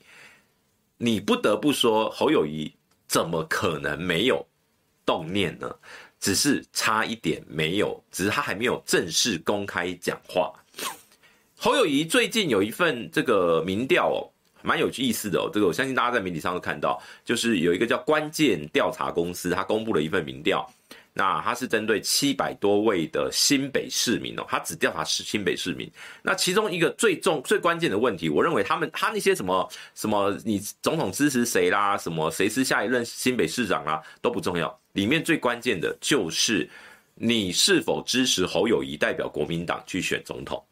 [0.99, 2.73] 你不得不说侯友谊
[3.09, 4.47] 怎么可能没有
[5.05, 5.75] 动念呢？
[6.21, 10.53] 只是差一点没有，只是他还没有正式公开讲话。
[11.65, 14.21] 侯友宜最近有一份这个民调哦，
[14.61, 20.71] 蛮有意思的哦，这个我相信大家在媒体上都看到，就是有一个叫关键调查公司，他公布了一份民调。
[21.15, 25.91] 那他是针对七百多位的新北市民哦，他只调查是新北市民。
[26.21, 34.79] 那其中一个最重、最关键的问题，我认为他们他那些什么什么，你总统支持谁啦，什么谁是下一任新北市长啦，都不重要。
[34.93, 36.69] 里面最关键的就是
[37.15, 40.63] 你是否支持侯友宜代表国民党去选总统。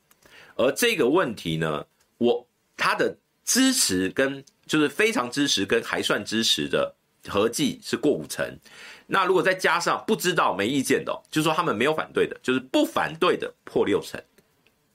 [0.56, 1.86] 而这个问题呢，
[2.18, 6.94] 我他的支持跟就是非常支持跟还算支持的
[7.28, 8.58] 合计是过五成。
[9.06, 14.18] 那如果再加上不知道、没意见的，就是说他们没有反对的，就是不反对的破六成，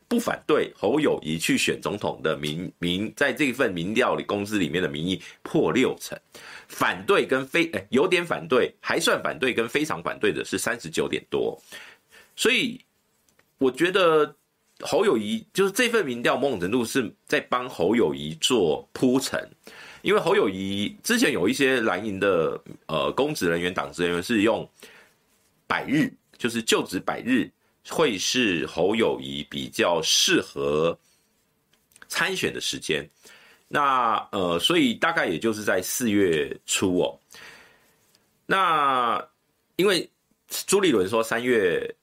[0.08, 6.18] 不反对侯友宜去选总统的民民，在这份民调里公司里面的民意破六成，
[6.68, 11.62] 反对跟非哎有点反对，还算反对跟非常反对的是三十九点多，
[12.36, 12.84] 所以
[13.60, 14.36] 我觉得
[14.82, 19.50] 侯友宜就是这份民调某种程度是在帮侯友宜做铺陈。
[20.04, 24.70] 因为侯友宜之前有一些蓝营的呃公职人员、党职人员是用
[25.66, 27.52] 百日，就是就职百日，
[27.90, 30.98] 会是侯友宜比较适合
[32.08, 33.06] 参选的时间。
[33.68, 37.20] 那呃，所以大概也就是在四月初哦。
[38.46, 39.28] 那
[39.76, 40.10] 因为
[40.68, 41.94] 朱立伦说三月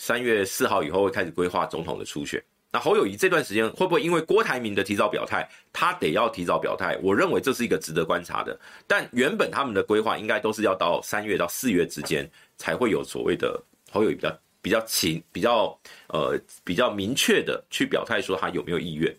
[0.00, 2.42] 三月四号以后会开始规划总统的初选。
[2.72, 6.98] 那侯友宜这段时间会不会因为郭台铭的提早表态，他得要提早表态？
[7.02, 8.58] 我认为这是一个值得观察的。
[8.86, 12.26] 但原本他们的规划应该都是要到三月到四月之间
[12.56, 15.78] 才会有所谓的侯友宜比较比较勤比较
[16.08, 19.14] 呃比较明确的去表态说他有没有意愿。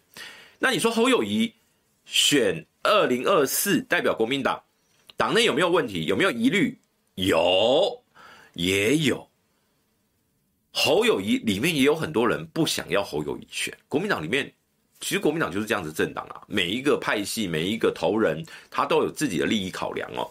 [0.57, 1.53] 那你说侯友宜
[2.05, 4.59] 选二零二四代表国民党，
[5.15, 6.05] 党内有没有问题？
[6.05, 6.75] 有没有疑虑？
[7.13, 8.01] 有，
[8.53, 9.27] 也有。
[10.71, 14.51] 侯友宜里面也有很多人不想要侯友宜选，国民党里面
[14.99, 20.29] 其实国民党就是这样子政党啊，每一个派系每一个头人他都有自己的利益考量哦。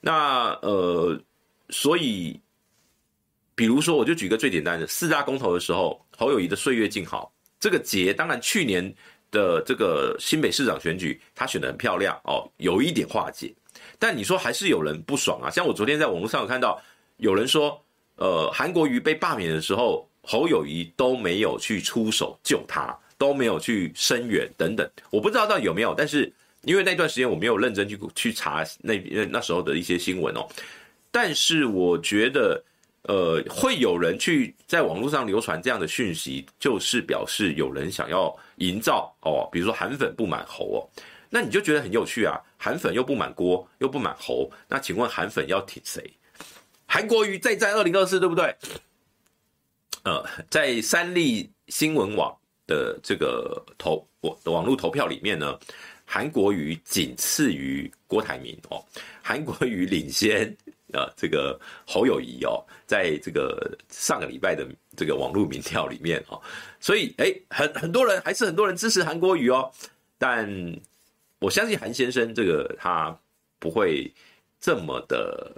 [0.00, 1.20] 那呃，
[1.70, 2.40] 所以
[3.54, 8.94] 比如说我就举个最简单的四大公投的时候，侯友谊的岁月静好这个节，当然去年
[9.30, 13.52] 的这个新北市长选举，他选的很漂亮哦，有一点化解。
[13.98, 15.50] 但你说还是有人不爽啊？
[15.50, 16.80] 像我昨天在网络上有看到
[17.18, 17.84] 有人说，
[18.20, 24.88] 呃，韩国瑜被罢免的时候，侯友谊都没有去出手救他，都没有去声援等等。
[25.10, 26.30] 我不知道到底有没有，但是
[26.64, 28.98] 因为那段时间我没有认真去去查那
[29.30, 30.46] 那时候的一些新闻哦。
[31.10, 32.62] 但是我觉得，
[33.04, 40.78] 呃，会有人去在网络上流传这样的讯息，就是表示有人想要营造哦，比如说韩粉不满侯哦。
[41.30, 46.04] 那你就觉得很有趣啊，韩粉又不满郭，又不满侯，那请问韩粉要挺谁？
[46.92, 48.52] 韩国瑜再战二零二四，对不对？
[50.02, 52.36] 呃，在三立新闻网
[52.66, 55.56] 的这个投网网络投票里面呢，
[56.04, 58.84] 韩国瑜仅次于郭台铭哦，
[59.22, 60.52] 韩国瑜领先
[60.92, 64.66] 呃这个侯友谊哦，在这个上个礼拜的
[64.96, 66.42] 这个网络民调里面哦，
[66.80, 69.70] 所以哎，很很多人还是很多人支持韩国瑜哦，
[70.18, 70.76] 但。
[71.42, 73.18] 我相信韩先生这个他
[73.58, 74.12] 不会
[74.60, 75.50] 这么的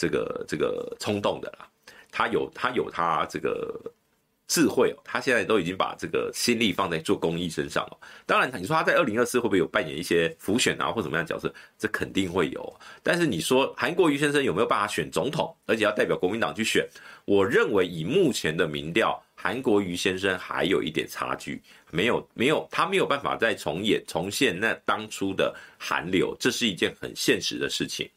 [0.00, 1.68] 这个这个冲动的啦，
[2.10, 3.78] 他有他有他这个
[4.48, 7.98] 智慧，他现在都已经把这个心力放在做公益身上了。
[8.24, 11.52] 当然，你说他在二零二四会不会有扮演一些辅选啊或怎么样角色？
[11.78, 12.80] 这肯定会有。
[13.02, 16.88] 但是你说韩国瑜先生有没有办法选总统，而且要代表国民党去选？
[17.26, 21.60] 我认为以目前的民调，韩国瑜先生还有一点差距。
[21.92, 28.08] 没有，没有，他没有办法再重演、重现那当初的韩流，这是一件很现实的事情。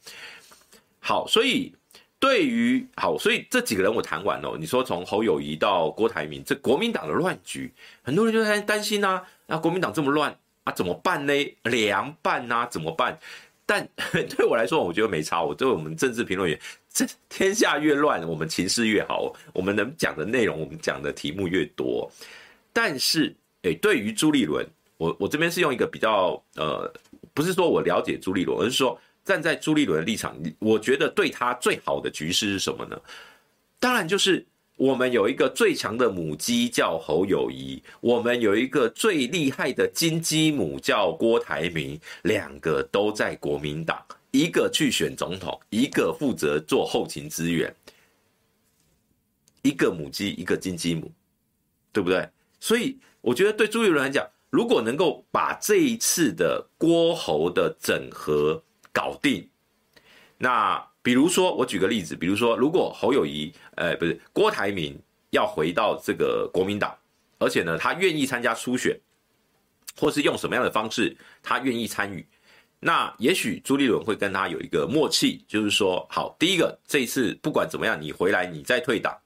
[1.04, 1.76] 好，所以
[2.18, 4.56] 对于好，所以这几个人我谈完了。
[4.58, 7.70] 你说从侯友宜到郭台铭，这国民党的乱局，
[8.02, 10.34] 很多人就在担心啊，那国民党这么乱
[10.64, 11.34] 啊，怎么办呢？
[11.64, 13.20] 凉拌啊，怎么办？
[13.66, 15.44] 但 对我来说，我觉得没差。
[15.44, 22.10] 我作为我们政治评论员，这天下越乱，我们情势越好，我们能讲的内容，我们讲的题目越多。
[22.72, 23.36] 但是。
[23.64, 26.94] 诶，对于朱立伦，我我这边是用一个比较呃，
[27.34, 33.00] 不是说我了解朱立伦，而是说站在朱立伦的立场，我觉得对他最好的局势是什么呢？
[33.80, 34.46] 当然就是
[34.76, 47.74] 我们有一个最强的母鸡叫侯友谊，我们有一个最厉害的金鸡母叫郭台铭，两个都在国民党，一个去选总统，一个负责做后勤支援，
[49.62, 51.12] 一个母鸡，一个金鸡母，
[51.92, 52.30] 对不对？
[52.60, 52.98] 所以。
[53.24, 58.62] 我觉得对朱立伦来讲，如果能够把这一次的郭侯的整合
[58.94, 59.50] 搞定，
[60.38, 64.98] 那比如说我举个例子，比如说如果侯友宜，呃，不是郭台铭
[65.32, 66.96] 要回到这个国民党，
[67.40, 68.98] 而且呢他愿意参加初选，
[69.98, 72.26] 或是用什么样的方式他愿意参与，
[72.80, 79.18] 那也许朱立伦会跟他有一个默契，就是说，好，第一个这一次不管怎么样，你回来你再退党，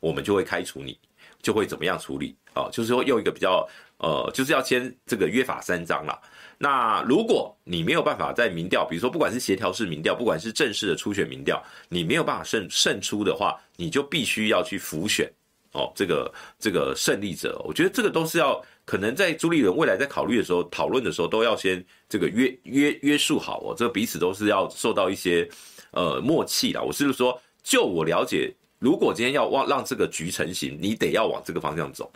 [0.00, 0.98] 我们就会开除你，
[1.40, 2.36] 就会怎么样处理。
[2.54, 6.18] 哦，就是说用一个比较，呃，就是要签这个约法三章啦。
[6.58, 15.30] 那如果你没有办法在民调，比如说不管是协调式民调，不管是正式的初选民调，你没有办法胜胜出的话，你就必须要去浮选
[15.72, 17.60] 哦，这个这个胜利者。
[17.64, 25.48] 我觉得这个都是要可能在朱立伦未来在考虑的时候，讨论的时候都要先这个约约约束好哦，这个彼此都是要受到一些
[25.90, 26.80] 呃默契啦。
[26.80, 28.54] 我是说，就我了解。
[28.78, 32.12] 如果今天要往让这个局成型，你得要往这个方向走。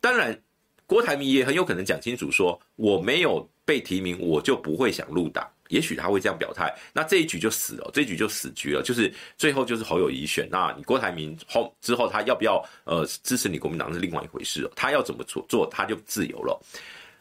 [0.00, 0.40] 当然，
[0.86, 5.46] 郭台铭也很有可能讲清楚说，我没有被提名，我就不会想入党。
[5.68, 8.82] 也许他会这样表态，那这一局就死了，这一局就死局了。
[8.82, 14.70] 就是最后就是侯友宜选，那你郭台铭后之后他要不要呃支持你国民党是另外一回事了。
[14.76, 16.58] 他要怎么做做他就自由了。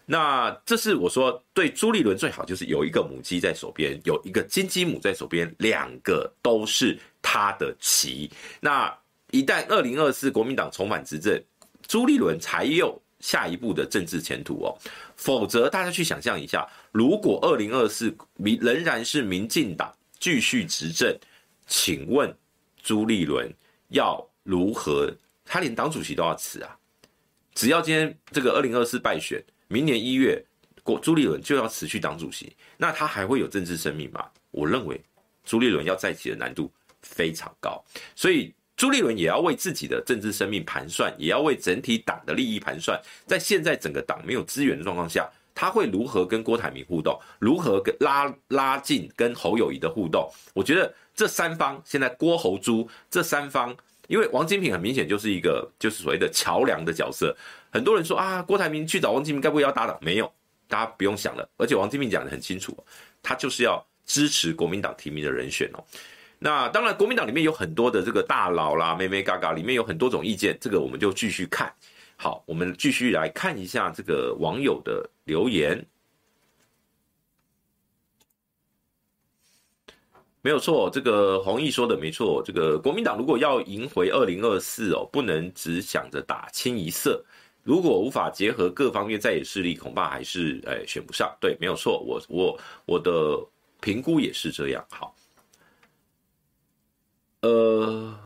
[0.06, 6.98] 那这是我说对朱立伦最好就是有一个母鸡在手边，有一个金鸡母在手边，两个都是。
[7.28, 8.30] 他的棋，
[8.60, 8.96] 那
[9.32, 11.42] 一旦二零二四国民党重返执政，
[11.88, 14.78] 朱立伦才有下一步的政治前途哦。
[15.16, 21.18] 否则，大家去想象一下，如果二零二四民仍然是民进党继续执政，
[21.66, 22.32] 请问
[22.84, 23.52] 朱立伦
[23.90, 25.12] 要如何？
[25.44, 26.78] 他连党主席都要辞啊！
[27.56, 30.40] 只要今天这个二零二四败选，明年一月
[30.84, 34.30] 国朱立伦就要辞去党主席，那他还会有政治生命吗？
[34.52, 35.02] 我认为
[35.44, 36.72] 朱立伦要再起的难度。
[37.08, 43.00] 非常高，所以朱立伦也要为自己的政治生命盘算，也要为整体党的利益盘算。
[43.26, 47.18] 在现在整个党没有资源的状况下，他会如何跟郭台铭互动？
[47.40, 50.30] 如何跟拉拉近跟侯友宜的互动？
[50.54, 53.74] 我觉得这三方现在郭侯朱这三方，
[54.10, 57.34] 因为王金平很明显就是一个就是所谓的桥梁的角色。
[57.72, 59.98] 很多人说啊，郭台铭去找王金平，该不会要搭档？
[60.02, 60.30] 没有，
[60.68, 61.50] 大家不用想了。
[61.56, 62.78] 而且王金平讲得很清楚，
[63.24, 65.82] 他就是要支持国民党提名的人选哦。
[66.40, 71.74] 那当然，国民党里面有很多的这个大佬啦，妹妹嘎嘎，里面有很多种意见，这个我们就继续看。
[72.18, 75.86] 好，我们继续来看一下这个网友的留言。
[80.42, 82.44] 没有错，这个弘毅说的没错。
[82.46, 87.26] 这个国民党如果要赢回二零二四哦，不能只想着打清一色。
[87.64, 91.36] 如果无法结合各方面在野势力，恐怕还是哎选不上。
[91.42, 93.44] 对，没有错，我我我的
[93.82, 94.86] 评估也是这样。
[94.92, 95.16] 好，
[97.46, 98.20] 呃，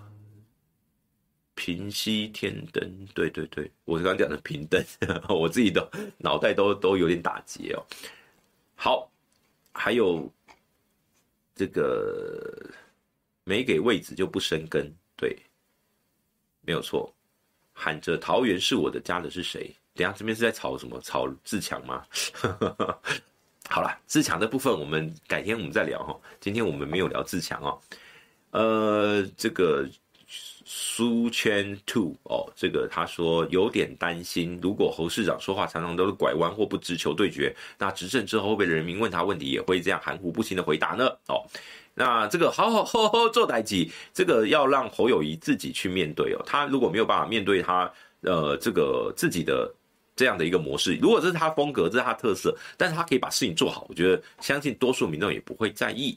[1.56, 4.82] 平息天灯，对对对，我刚刚讲的平灯，
[5.28, 7.86] 我自己的脑袋都都有点打结哦。
[8.76, 9.12] 好，
[9.74, 10.32] 还有。
[11.56, 12.72] 这个
[13.44, 15.38] 没给位置就不生根，对，
[16.62, 17.14] 没有错。
[17.74, 19.76] 喊着桃园是我的家的是谁？
[19.94, 21.02] 等下这边是在吵什么？
[21.02, 22.06] 吵自强吗？
[23.68, 26.18] 好了，自强的部分我们改天我们再聊哈。
[26.40, 27.78] 今天我们没有聊自强哦。
[28.52, 29.88] 呃，这个。
[30.72, 41.08] 苏圈 two 哦，这个他说有点担心，如果侯市长说话常常都是拐弯或不直球对决，那执政之后会不会人民问他问题也会这样含糊不清的回答呢？
[41.28, 41.42] 哦，
[41.96, 46.44] 那这个好好好好做代志，这个要让侯友谊自己去面对哦。
[46.46, 47.92] 他如果没有办法面对他
[48.22, 49.74] 呃这个自己的
[50.16, 56.16] 这样的一个模式，如果这是他风格，这是他特色，但是他可以把事情做好，我觉得相信多数民众也不会在意。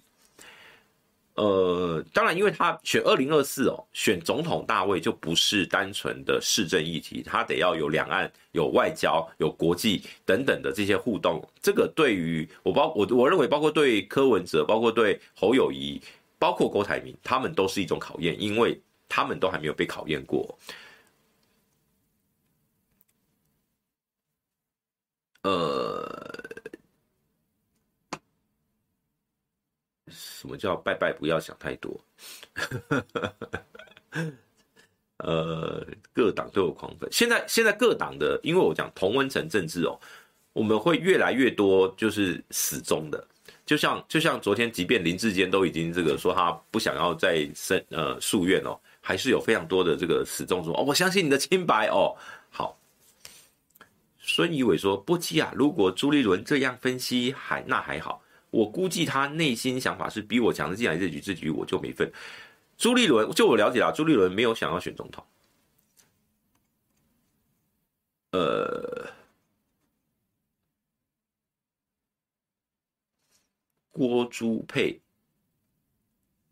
[1.35, 11.43] 呃，当然，因为他选二零二四哦，选总统大位就不是单纯的市政议题，他得要有两岸、有外交、有国际等等的这些互动。
[11.63, 15.99] 这个对于我包我我认为，包括对柯文哲，包括对侯友谊，
[16.39, 18.79] 包括郭台铭，他们都是一种考验，因为
[19.09, 20.59] 他们都还没有被考验过。
[25.45, 26.42] 呃。
[30.15, 31.13] 什么叫拜拜？
[31.13, 32.01] 不要想太多。
[35.19, 37.09] 呃，各党都有狂粉。
[37.13, 39.99] 现在现在各党的，因为我讲同温层政治哦，
[40.53, 43.25] 我们会越来越多就是死忠的。
[43.65, 52.15] 就像就像昨天，即便林志坚都已经这个说他不想要再申呃诉愿哦，还是有非常多的这个死忠说哦，我相信你的清白哦。
[52.51, 52.77] 好，
[54.19, 58.22] 孙怡伟说不急啊，如果朱立伦这样分析还那还好。
[58.53, 62.13] 我估计他内心想法是比我强的，进来这局这局我就没份。
[62.77, 65.25] 朱立伦，就我了解了，朱立伦没有想要选总统。
[68.33, 69.11] 呃，
[73.91, 75.01] 郭朱配，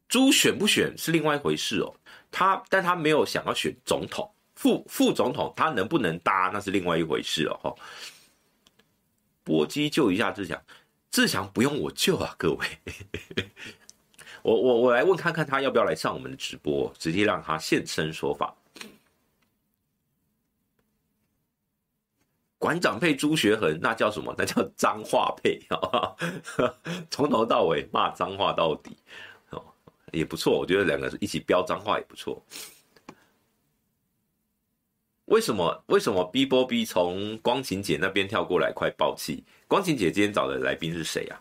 [0.09, 1.95] 朱选不选是另外一回事哦。
[2.31, 7.75] 他，但他没有想要选总统，副副总统他能不能搭那是另外一回事了哈。
[9.45, 10.59] 波基救一下志强。
[11.11, 12.67] 志强不用我救啊，各位，
[14.43, 18.55] 我我我来问看看他要不要来上我们的直播，直接让他现身说法。
[22.59, 24.35] 馆长配朱学恒，那叫什么？
[24.37, 25.59] 那叫脏话配，
[27.11, 28.97] 从头到尾骂脏话到底，
[29.49, 29.65] 哦，
[30.13, 30.59] 也不错。
[30.59, 32.41] 我觉得两个一起飙脏话也不错。
[35.25, 39.43] 为什么为什么 B 波 B 从光晴姐那边跳过来，快爆气？
[39.71, 41.39] 光晴姐今天找的来宾是谁啊？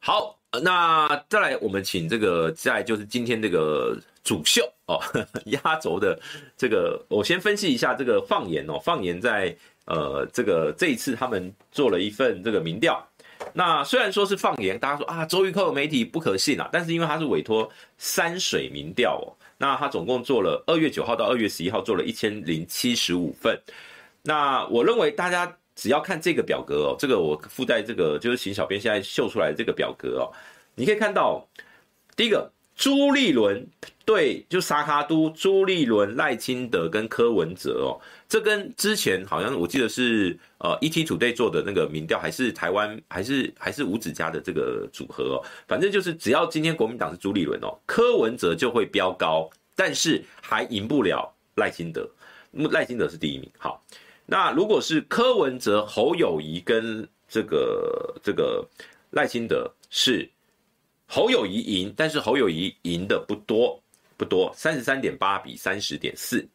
[0.00, 4.98] 好，那再来，我们请这个，再来就是今天这个主秀哦，
[5.46, 6.18] 压轴的
[6.56, 13.00] 这个，我先分析一下这个放言哦，放言在呃这个这一次他们做了一份这个民调，
[13.52, 19.30] 那虽然说是放言，大家说啊周玉蔻媒体不可信啊，但是因为他是委托山水民调哦。
[19.58, 23.56] 那他总共做了二月九号到二月十一号做了一千零七十五份。
[24.22, 30.26] 那我认为大家只要看这个表格哦，这个我附带这个就是请小编现在秀出来的这个表格哦，
[30.74, 31.46] 你可以看到
[32.16, 33.64] 第一个朱立伦
[34.04, 37.94] 对就沙卡都朱立伦赖清德跟柯文哲哦，
[38.28, 52.10] 这跟之前好像我记得是呃 ET 组队做的那个民调还是台湾还是还是五子家的这个组合哦，反正就是只要今天国民党是朱立伦哦，柯文哲就会飙高，但是还赢不了赖清德，
[52.72, 53.48] 赖清德是第一名。
[53.56, 53.80] 好。
[54.30, 58.62] 那如果是柯文哲、侯友谊跟这个这个
[59.08, 60.30] 赖清德是
[61.06, 63.82] 侯友谊赢，但是侯友谊赢的不多
[64.18, 66.46] 不多，三十三点八比三十点四。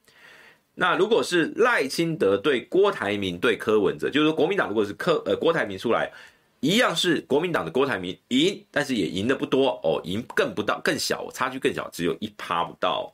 [0.75, 6.11] 那如果是赖清德对郭台铭对柯文哲，就是说国民党如果是柯呃郭台铭出来，
[6.59, 13.11] 一样是国民党的郭台铭赢，但是也赢的不多哦，赢更不到更小，差距更小，只有一趴不到。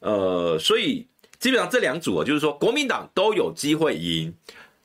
[0.00, 1.06] 呃，所以。
[1.38, 4.34] 基本上这两组啊，就是说国民党都有机会赢，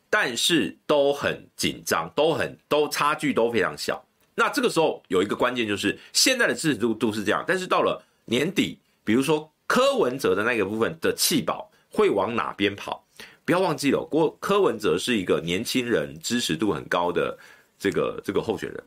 [0.09, 4.03] 但是都很紧张，都很都差距都非常小。
[4.35, 13.03] 那这个时候有一个关键就是现在的支持度度是这样，但是到了年底，比如说柯文哲的那个部分的弃保，会往哪边跑？
[13.45, 17.37] 不要忘记了，郭柯文哲是一个年轻人支持度很高的
[17.77, 18.83] 这个这个候选人。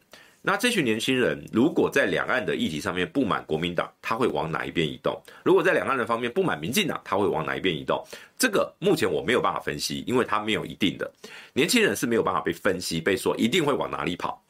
[0.48, 5.20] 那这群年轻人如果在两岸的议题上面不满国民党，他会往哪一边移动？
[5.42, 8.00] 如果在两岸的方面不满民进党，他会往哪一边移动？
[8.38, 11.12] 这个目前我没有办法分析，因为他没有一定的。
[11.52, 14.40] 年轻人是没有办法被分析，被说一定会往哪里跑，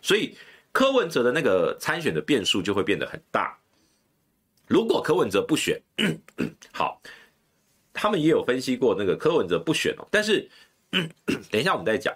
[0.00, 0.36] 所以
[0.70, 3.58] 柯文哲的那个参选的变数就会变得很大。
[4.68, 5.82] 如果柯文哲不选，
[6.70, 7.02] 好，
[7.92, 10.48] 他们也有分析过那个柯文哲不选哦，但是
[11.50, 12.14] 等一下我们再讲，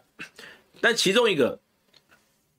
[0.80, 1.58] 但其中一个。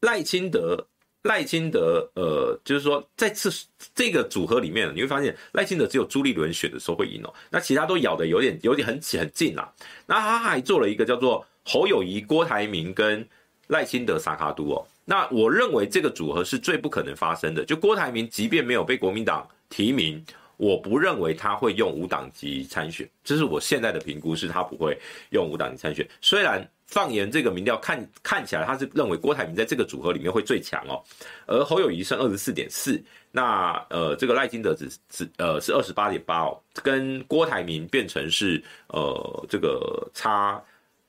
[0.02, 0.88] 赖清德，
[1.24, 3.50] 赖清德，呃，就是说，在这
[3.94, 9.70] 这个组合里面，你会发现赖清德只有朱立伦选的时候会赢哦，那其他都咬得有点有点很很近啦。
[10.06, 13.28] 那他还做了一个叫做侯友宜、郭台铭跟
[13.68, 14.88] 赖清德萨卡都哦。
[15.04, 17.66] 那我认为这个组合是最不可能发生的。
[17.66, 20.24] 就郭台铭即便没有被国民党提名，
[20.56, 24.98] 我不认为他会用无党籍参选，这是我现在的评估，是他不会
[25.32, 26.66] 用无党籍参选，虽然。
[26.90, 31.04] 放言这个民调看看起来，他是认为郭台铭在这个组合里面会最强哦，
[31.46, 33.00] 而侯友谊剩二十四点四，
[33.32, 40.60] 那呃这个赖金德只只呃是二十八点八哦，跟郭台铭变成是呃这个差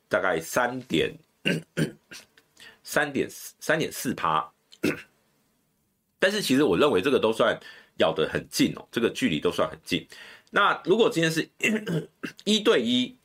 [0.06, 1.10] 大概三点
[2.84, 4.46] 三点三点四趴，
[6.20, 7.58] 但是其实我认为这个都算
[8.00, 10.06] 咬得很近哦，这个距离都算很近。
[10.50, 11.48] 那如果今天是
[12.44, 13.16] 一对一。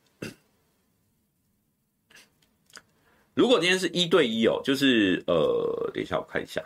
[3.36, 6.64] 如果今天是一对一哦，就是呃，等一下我看一下，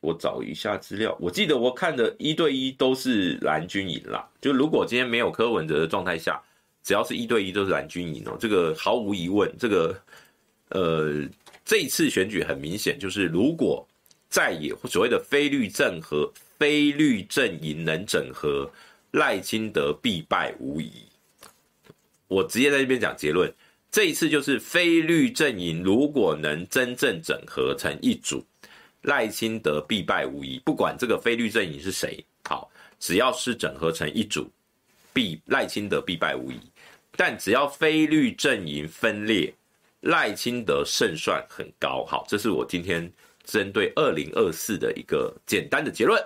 [0.00, 1.14] 我找一下资料。
[1.20, 4.26] 我记得我看的一对一都是蓝军赢啦。
[4.40, 6.40] 就如果今天没有柯文哲的状态下，
[6.84, 8.36] 只要是一对一都是蓝军赢哦。
[8.38, 10.00] 这个毫无疑问，这个
[10.68, 11.28] 呃，
[11.64, 13.84] 这一次选举很明显就是，如果
[14.28, 18.70] 在野所谓的非绿阵和、非绿阵营能整合，
[19.10, 20.92] 赖清德必败无疑。
[22.30, 23.52] 我直接在这边讲结论，
[23.90, 28.46] 这一次就是非绿阵营如果能真正整合成一组，
[29.02, 30.60] 赖清德必败无疑。
[30.60, 32.70] 不管这个非绿阵营是谁，好，
[33.00, 34.48] 只要是整合成一组，
[35.12, 36.60] 必赖清德必败无疑。
[37.16, 39.52] 但只要非绿阵营分裂，
[40.02, 42.04] 赖清德胜算很高。
[42.06, 43.12] 好，这是我今天
[43.42, 46.24] 针对二零二四的一个简单的结论。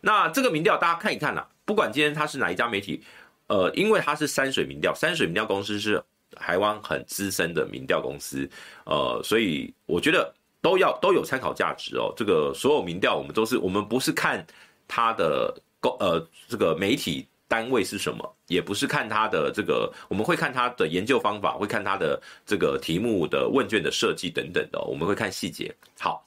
[0.00, 3.04] 那这个民调大家看一看啦，不管今天他是哪一家媒体。
[3.48, 6.02] 呃，因为它是山水民调，山水民调公司是
[6.36, 8.48] 台湾很资深的民调公司，
[8.84, 12.12] 呃，所以我觉得都要都有参考价值哦。
[12.16, 14.44] 这个所有民调，我们都是我们不是看
[14.88, 25.72] 它的公呃这个媒体单位是什么，也不是看它的这个，我们会看它的研究方法，会看它的这个题目的问卷的设计等等的，我们会看细节。
[26.00, 26.26] 好，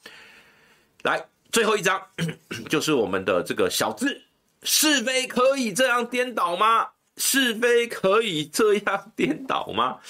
[1.02, 2.00] 来最后一张
[2.70, 4.22] 就是我们的这个小字，
[4.62, 6.88] 是非可以这样颠倒吗？
[7.18, 10.00] 是非可以这样颠倒吗？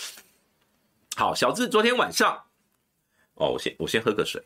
[1.17, 2.45] 好，小智昨天晚上，
[3.35, 4.41] 哦，我先我先喝个水。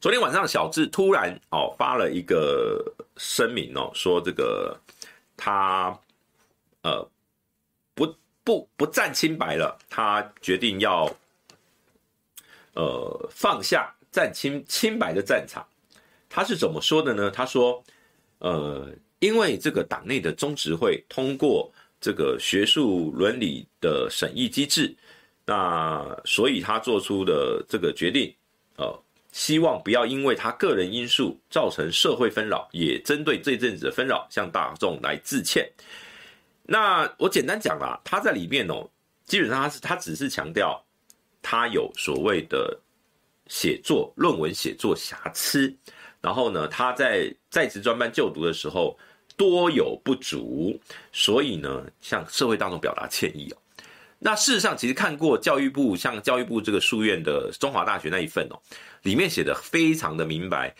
[0.00, 2.84] 昨天晚上，小智突然哦发了一个
[3.16, 4.76] 声明哦，说这个
[5.36, 5.96] 他
[6.82, 7.08] 呃
[7.94, 11.08] 不不不战清白了，他决定要
[12.74, 15.64] 呃放下战清清白的战场。
[16.34, 17.30] 他是怎么说的呢？
[17.30, 17.84] 他说，
[18.38, 21.70] 呃，因为这个党内的中执会通过
[22.00, 24.96] 这个学术伦理的审议机制，
[25.44, 28.34] 那所以他做出的这个决定，
[28.76, 28.98] 呃，
[29.30, 35.70] 希望不要因为他个人因素造成社会纷扰，也针对这阵子的纷扰向大众来致歉。
[36.64, 38.88] 那我简单讲啦，他在里面哦，
[39.26, 40.82] 基本上他是他只是强调
[41.42, 42.74] 他有所谓的
[43.48, 45.70] 写作论文写作瑕疵。
[46.22, 48.96] 然后呢，他在在职专班就读的时候
[49.36, 50.80] 多有不足，
[51.12, 53.56] 所以呢，向社会大众表达歉意哦。
[54.20, 58.56] 那事实上，其实看过教育部像教育部这个书院的中华大学那一份哦，
[59.02, 60.72] 里面写的非常的明白，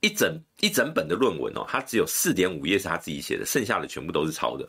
[0.00, 4.66] 一整一整本的论文哦，他只有四点五页是他自己写的，剩下的全部都是抄的。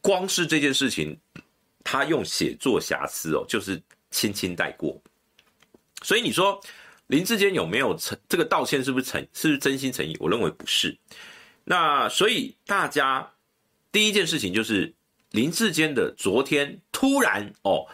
[0.00, 1.14] 光是这件事情，
[1.84, 3.78] 他用写作瑕疵哦，就是
[4.10, 4.98] 轻轻带过。
[6.02, 6.58] 所以你说。
[7.10, 8.16] 林志坚有没有诚？
[8.28, 9.20] 这个道歉是不是诚？
[9.32, 10.16] 是不是真心诚意？
[10.20, 10.96] 我认为不是。
[11.64, 13.28] 那所以大家
[13.90, 14.94] 第一件事情就是
[15.32, 17.84] 林志坚的昨天突然哦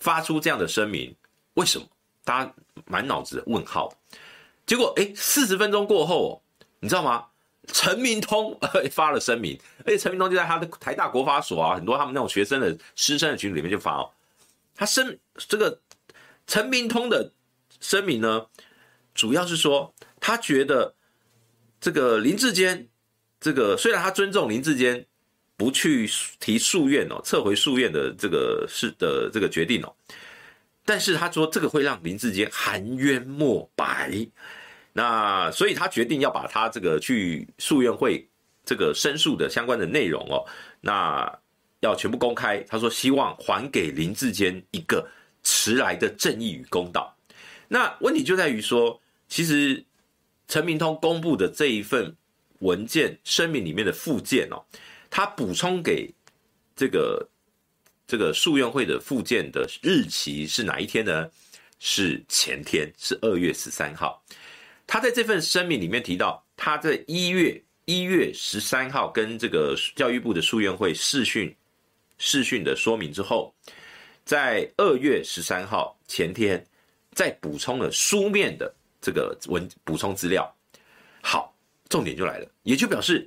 [0.00, 1.14] 发出这样的声明，
[1.54, 1.86] 为什么？
[2.24, 2.52] 大家
[2.86, 3.96] 满脑子问号。
[4.66, 6.42] 结果哎，四十分钟过后哦，
[6.80, 7.24] 你知道吗？
[7.68, 8.58] 陈明通
[8.90, 14.10] 发了声明，而且陈明通就在他的台大国法所啊，很多他们那种学生的师生的群里面就发哦，
[14.74, 15.78] 他声这个
[16.48, 17.30] 陈明通的。
[17.88, 18.44] 声明呢，
[19.14, 20.92] 主要是说他觉得
[21.80, 22.88] 这个林志坚，
[23.38, 25.06] 这个虽然他尊重林志坚
[25.56, 26.10] 不去
[26.40, 29.94] 提诉愿哦，撤回诉愿的这个是的这个决定哦，
[30.84, 34.26] 但是他说这个会让林志坚含冤莫白，
[34.92, 38.28] 那所以他决定要把他这个去诉愿会
[38.64, 40.44] 这个申诉的相关的内容哦，
[40.80, 41.38] 那
[41.78, 42.58] 要全部公开。
[42.68, 45.08] 他说希望还给林志坚一个
[45.44, 47.15] 迟来的正义与公道。
[47.68, 49.84] 那问题就在于说，其实
[50.46, 52.16] 陈明通公布的这一份
[52.60, 54.64] 文件声明里面的附件哦，
[55.10, 56.08] 他补充给
[56.76, 57.28] 这个
[58.06, 61.28] 这个诉愿会的附件的日期是哪一天呢？
[61.78, 64.22] 是前天，是二月十三号。
[64.86, 71.54] 他在这份声明里面提到，他在一月一月十三号跟这个教育部的诉愿会视讯
[72.16, 73.52] 视讯的说明之后，
[74.24, 76.64] 在二月十三号前天。
[77.16, 80.54] 再补充了书面的这个文补充资料，
[81.22, 81.56] 好，
[81.88, 83.26] 重点就来了，也就表示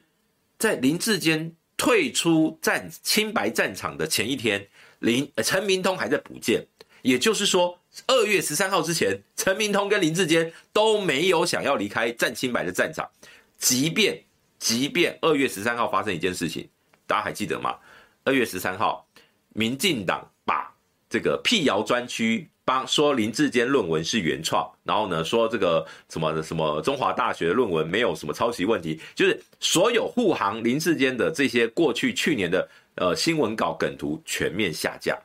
[0.59, 4.63] 在林志坚退出战清白战场的前一天，
[4.99, 6.63] 林陈明通还在补件，
[7.01, 13.09] 也就是说，二月十三号之前，陈明通跟林志坚都没有想要离开战清白的战场，
[13.57, 14.23] 即便
[14.59, 16.69] 即便二月十三号发生一件事情，
[17.07, 17.75] 大家还记得吗？
[18.23, 19.09] 二月十三号，
[19.53, 20.71] 民进党把
[21.09, 22.47] 这个辟谣专区。
[22.69, 35.17] 帮说林志坚论文是原创，然后呢说这个什么什么中华大学的论文没有什么抄袭问题，就是所有护航林志坚的这些过去去年的呃新闻稿梗图全面下架，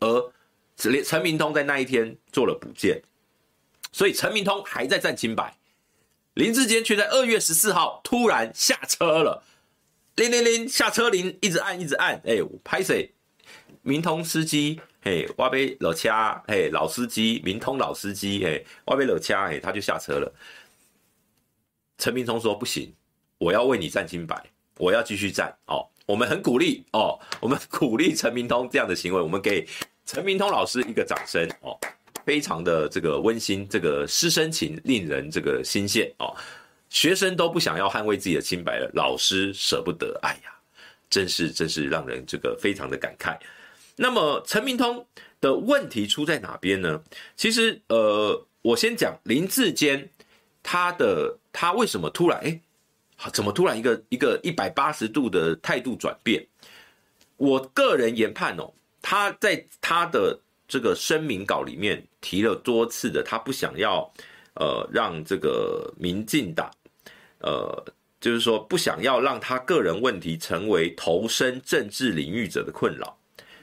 [0.00, 0.32] 而
[0.78, 3.02] 陈陈明通在那一天做了补件，
[3.92, 5.58] 所以陈明通还在战清白，
[6.32, 9.42] 林志坚却在二月十四号突然下车了，
[10.16, 13.12] 铃铃铃下车铃一直按一直按，哎，拍谁？
[13.88, 14.78] 明通司机。
[15.00, 20.30] 嘿，我被老掐，嘿，老司机，明通老司机，嘿，我被老掐，嘿，他就下车了。
[21.96, 22.92] 陈明通说不行，
[23.38, 24.44] 我要为你战清白，
[24.76, 25.88] 我要继续站哦。
[26.04, 29.66] 我们很鼓励哦，我们鼓励陈明通这样的行为，我们给
[30.04, 31.78] 陈明通老师一个掌声哦，
[32.26, 36.36] 非常的这个温馨，这个师生情令人这个心羡哦。
[36.90, 40.52] 学生都不想要捍卫自己的清白了，老师舍不得，哎呀，
[41.08, 43.38] 真是真是让人这个非常的感慨。
[44.00, 45.04] 那么陈明通
[45.40, 47.02] 的问题出在哪边呢？
[47.36, 50.08] 其实，呃，我先讲林志坚，
[50.62, 52.60] 他的他为什么突然哎，
[53.32, 56.46] 怎么突然一个一个一百八十度的态度转变？
[57.38, 58.72] 我个人研判哦，
[59.02, 60.38] 他在他的
[60.68, 64.08] 这个声明稿里面提了多次的，他不想要
[64.54, 66.70] 呃让这个民进党，
[67.40, 67.84] 呃，
[68.20, 73.17] 就是说不想要让他个人问题成为投身政治领域者的困扰。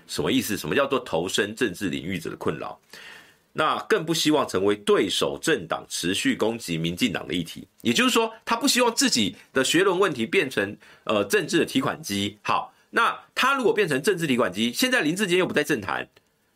[0.08, 0.56] 什么意思？
[0.56, 2.80] 什么叫做投身政治领域者的困扰？
[3.58, 7.66] 那更不希望成为对手政党持续攻击民进党的议题。
[7.82, 10.76] 也就是说，他不希望自己的学伦问题变成
[11.06, 12.38] 呃政治的提款机。
[12.41, 16.06] 好，那他如果变成政治提款机，现在林志坚又不在政坛，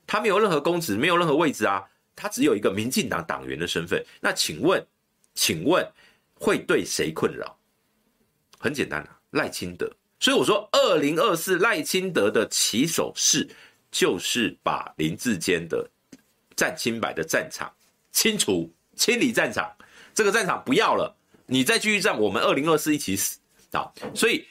[0.06, 1.82] 他没有任何公职，没有任何位置啊，
[2.18, 4.04] 他只有一个民进党党员的身份。
[4.20, 4.86] 那请问，
[5.34, 5.90] 请问
[6.34, 7.58] 会对谁困扰？
[8.58, 9.90] 很简单啊，赖清德。
[10.20, 13.48] 所以我说，二零二四赖清德的起手式
[13.90, 15.90] 就是把林志坚的
[16.56, 17.72] 战清白的战场
[18.12, 19.74] 清除、清理战场，
[20.14, 21.16] 这个战场不要了，
[21.46, 23.40] 你再继续战，我们二零二四一起死
[23.72, 23.90] 啊！
[24.14, 24.46] 所以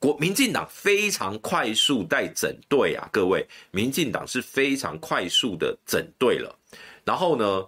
[0.00, 6.58] 国民进党非常快速在整队啊，各位，民进党是非常快速的整队了。
[7.04, 7.64] 然后呢，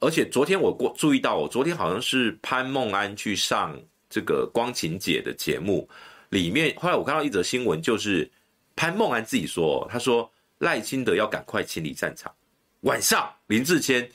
[0.00, 3.80] 而且昨天我过注意到，我昨天好像是潘孟安去上
[4.10, 5.88] 这个光晴姐的节目。
[6.32, 8.30] 里面后来我看到一则新闻，就是
[8.74, 12.34] 潘孟安自己说，他说赖清德要赶快清理战场。
[12.80, 14.10] 晚上林志坚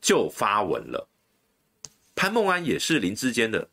[0.00, 1.06] 就发文了，
[2.14, 3.68] 潘孟安也是林志坚的，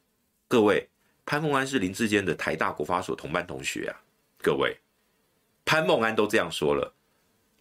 [0.49, 0.89] 各位，
[1.25, 3.95] 潘孟安是林志坚的台大国发所同班同学啊，
[4.41, 4.77] 各位，
[5.63, 6.93] 潘孟安都这样说了，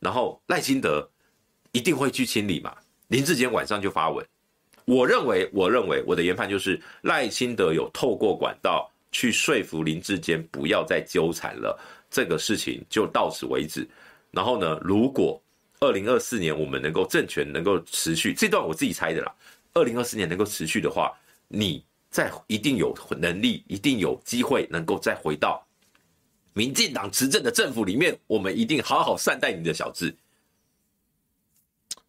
[0.00, 1.08] 然后赖清德
[1.70, 2.76] 一定会去清理嘛？
[3.06, 4.26] 林志坚晚上就发文，
[4.84, 8.90] 我认为，我认为我的研判就是赖清德有透过管道。
[9.14, 13.88] 去说服林志坚不要再纠缠了，这个事情就到此为止。
[14.32, 15.40] 然后呢，如果
[15.78, 19.32] 二零二四年我们能够政权能够持续，这段我自己猜的啦。
[19.72, 25.64] 二零二四年能够持续的话，你再一定有能力，一定有机会能够再回到
[26.52, 30.12] 民进党执政的政府里面，我们一定好好善待你的小智。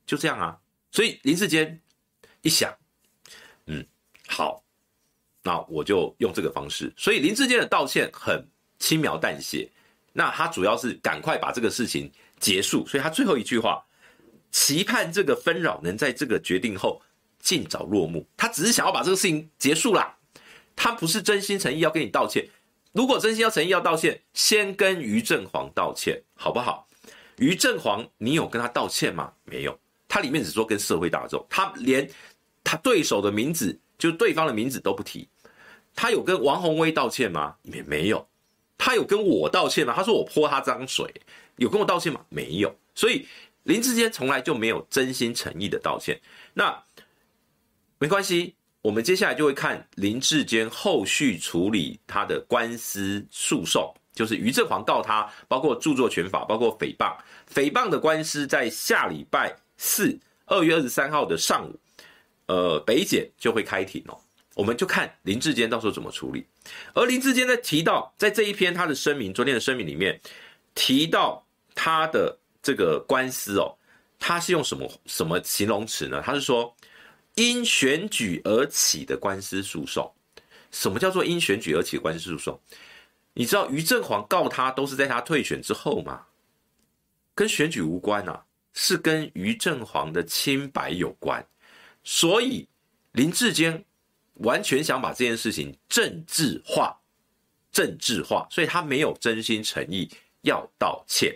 [0.08, 0.60] 就这样啊。
[0.92, 1.80] 所以林志坚
[2.42, 2.76] 一想，
[3.68, 3.86] 嗯，
[4.28, 4.65] 好。
[5.46, 8.44] 那我就用这个方式，所以林志坚的道歉很
[8.80, 9.70] 轻描淡写。
[10.12, 13.86] 那他主要是赶快把这个事情结束，所以他最后一句话
[14.50, 17.00] 期盼这个纷扰能在这个决定后
[17.38, 18.26] 尽早落幕。
[18.36, 20.18] 他只是想要把这个事情结束啦，
[20.76, 22.50] 他不是真心诚意要跟你道歉。
[22.92, 26.88] 如果真心要诚意要道歉，先跟于正煌道歉，好不好？
[27.38, 29.32] 于正煌，你有跟他道歉吗？
[29.44, 29.78] 没有，
[30.08, 32.10] 他里面只说跟社会大众，他连
[32.64, 35.28] 他对手的名字，就对方的名字都不提。
[35.96, 37.56] 他有跟王宏威道歉吗？
[37.64, 38.28] 也没有。
[38.78, 39.94] 他有跟我道歉吗？
[39.96, 41.10] 他说我泼他脏水，
[41.56, 42.20] 有跟我道歉吗？
[42.30, 42.76] 没有。
[42.94, 43.26] 所以
[43.64, 46.20] 林志坚从来就没有真心诚意的道歉。
[46.54, 46.84] 那
[47.98, 53.94] 没关系，我们接下来就会看林志坚后续处理他的官司诉讼。
[54.14, 57.18] 就是于正煌告他，包括著作权法，包括诽谤，
[57.54, 61.78] 诽谤的官司在下礼拜四，二月二十三号的上午，
[62.46, 64.18] 呃，北检就会开庭哦。
[64.56, 66.44] 我们就看林志坚到时候怎么处理。
[66.96, 70.20] 而林志坚在提到，在这一篇他的声明，昨天的声明里面
[70.74, 71.46] 提到
[71.76, 73.78] 他的这个官司哦，
[74.18, 76.24] 他是用什么什么形容词呢？
[76.26, 76.76] 他是说
[77.36, 80.12] 因选举而起的官司诉讼。
[80.72, 82.60] 什么叫做因选举而起的官司诉讼？
[83.34, 86.26] 你知道于正煌告他都是在他退选之后吗？
[87.34, 91.46] 跟选举无关啊，是跟于正煌的清白有关。
[92.04, 92.68] 所以
[93.12, 93.84] 林志坚
[94.36, 96.96] 完全想把这件事情政治化，
[97.72, 100.10] 政治化，所以他没有真心诚意
[100.42, 101.36] 要道歉。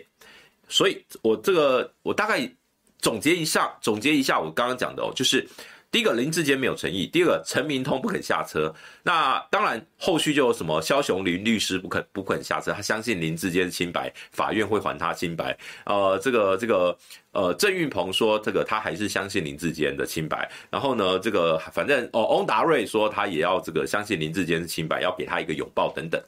[0.68, 2.50] 所以我这个我大概
[2.98, 5.48] 总结一下，总结一下我刚刚讲的哦，就是。
[5.90, 8.72] 第一个林志坚没有诚意，第二个陈明通不肯下车。
[9.02, 15.56] 那当然后续就有什么肖雄林律师不肯不肯下车，他相信林志坚清白，法院会还他清白。
[15.84, 16.96] 呃，这个这个
[17.32, 20.48] 呃郑运鹏说这个他还是相信林志坚的清白。
[20.70, 26.22] 然后呢，这个反正哦翁达瑞说他也要这个相信林志坚的清白，要给他一个拥抱等等。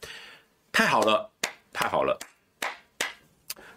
[0.72, 1.30] 太好了，
[1.72, 2.18] 太好了。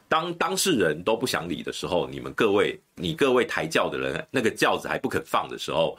[0.07, 5.97] 当当事人都不想理的时候，你们各位，你各位抬轿的人，那个轿子还不肯放的时候，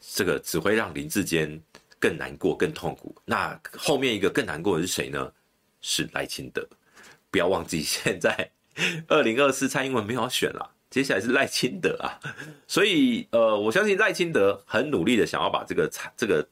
[0.00, 1.60] 这个只会让林志坚
[1.98, 3.14] 更难过、更痛苦。
[3.24, 5.32] 那后面一个更难过的是谁呢？
[5.80, 6.66] 是赖清德。
[7.30, 8.50] 不要忘记，现在
[9.08, 12.18] 二零二四蔡英文没有选了，接下来是赖清德啊。
[12.66, 16.46] 所以，呃，我相信赖清德很努力的想要把这个这个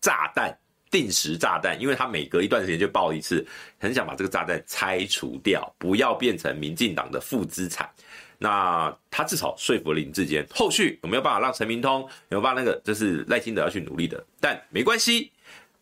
[0.00, 0.58] 炸弹。
[0.92, 3.44] 定时炸弹，因为他每隔一段时间就爆一次，
[3.80, 7.90] 很想把这个炸弹拆除掉，不要变成民进党的负资产。
[8.38, 14.22] 那他至少说服了林志坚，后续有没有办法让陈明通有没有办法那个，这是赖清德要去努力的。
[14.38, 15.32] 但没关系，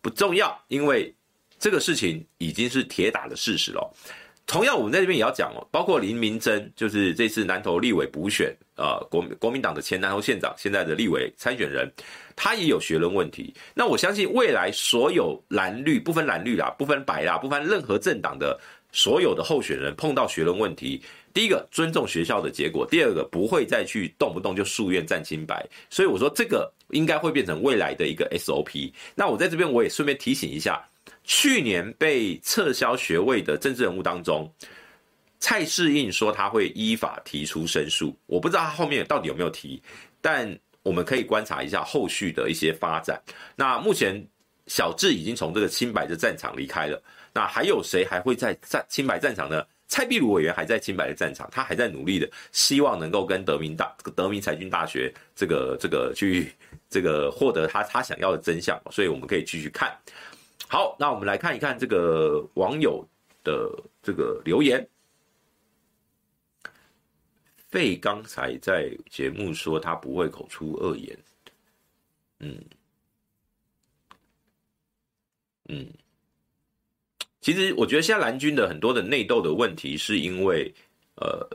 [0.01, 1.13] 不重要，因为
[1.59, 3.93] 这个事情已经是铁打的事实了。
[4.47, 11.87] 同样，我们在这边也要讲哦，包括林明珍，就是这次南投立委补选，呃，国国民党的前南投县长，现在的立委参选人，
[12.35, 13.53] 他也有学伦问题。
[13.75, 18.59] 那我相信未来所有蓝绿不分蓝绿啦，不分白啦，不分任何政党的
[18.91, 20.99] 所有的候选人碰到学伦问题，
[21.35, 25.63] 第一个尊重学校的结果，第二个不会再去动不动就诉愿占清白。
[25.91, 28.91] 所以我说这个应该会变成未来的一个 SOP。
[29.15, 30.83] 那我在这边我也顺便提醒一下。
[31.25, 34.51] 去年被撤销学位的政治人物当中，
[35.41, 39.83] 蔡世应说他会依法提出申诉，我不知道他后面到底有没有提，
[40.21, 43.21] 但我们可以观察一下后续的一些发展。
[43.57, 44.25] 那目前
[44.67, 49.65] 小智已经从这个清白的战场离开了，那还有谁还会在战清白战场呢？
[49.89, 56.53] 蔡壁如委员还在清白的战场，他还在努力的，希望能够跟德明大德明财经大学这个这个去
[56.89, 59.93] 这个获得他他想要的真相，所以我们可以继续看。
[60.69, 63.05] 好，那我们来看一看这个网友
[63.43, 63.69] 的
[64.01, 64.87] 这个留言。
[67.71, 71.19] 费刚才在节目说他不会口出恶言，
[72.41, 72.59] 嗯
[75.69, 75.87] 嗯，
[77.41, 80.73] 其实我觉得现在蓝军的很多的内斗的问题，是因为
[81.17, 81.49] 呃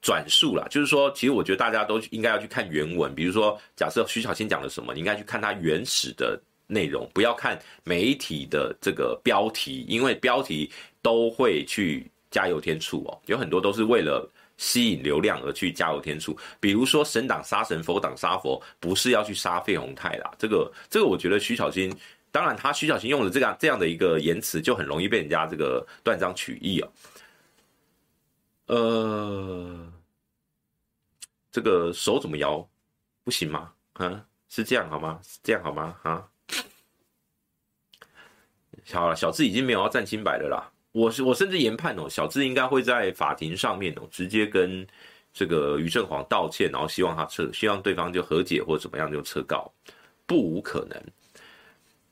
[0.00, 6.40] 转述啦，就是说，其实我觉得大家都应该要去看原文，比如说，假设徐巧芯讲了什么，你应该去看他原始的。
[6.68, 10.70] 内容不要看媒体的这个标题，因为标题
[11.02, 14.26] 都会去加油添醋哦，有很多都是为了
[14.56, 16.36] 吸引流量而去加油添醋。
[16.60, 20.32] 比如说神挡杀神，佛挡杀佛，不是要去杀费宏泰啦。
[20.38, 21.94] 这个这个，我觉得徐小新，
[22.30, 26.88] 当然他徐小新用了这样这样的一个言辞，就很容易被人家这个断章取义啊。
[28.66, 29.92] 呃，
[31.50, 32.66] 这个手怎么摇？
[33.24, 33.72] 不行吗？
[33.94, 35.20] 啊，是这样好吗？
[35.22, 35.96] 是这样好吗？
[36.02, 36.28] 啊？
[38.92, 40.68] 好了，小智已经没有要战清白的啦。
[40.92, 44.86] 我是我甚至研判哦，小智应该会在法庭上面哦，直接跟
[45.32, 49.72] 这个于正煌道歉，然后希望他撤，希望对方就和解或怎么样就撤告，
[50.26, 51.02] 不无可能。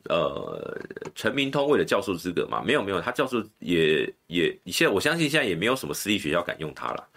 [0.09, 0.81] 呃，
[1.14, 7.09] 陈明通为了教授资格嘛，没有没有，他教授也也，现在我相信现在也没有什么私立学校敢用他了。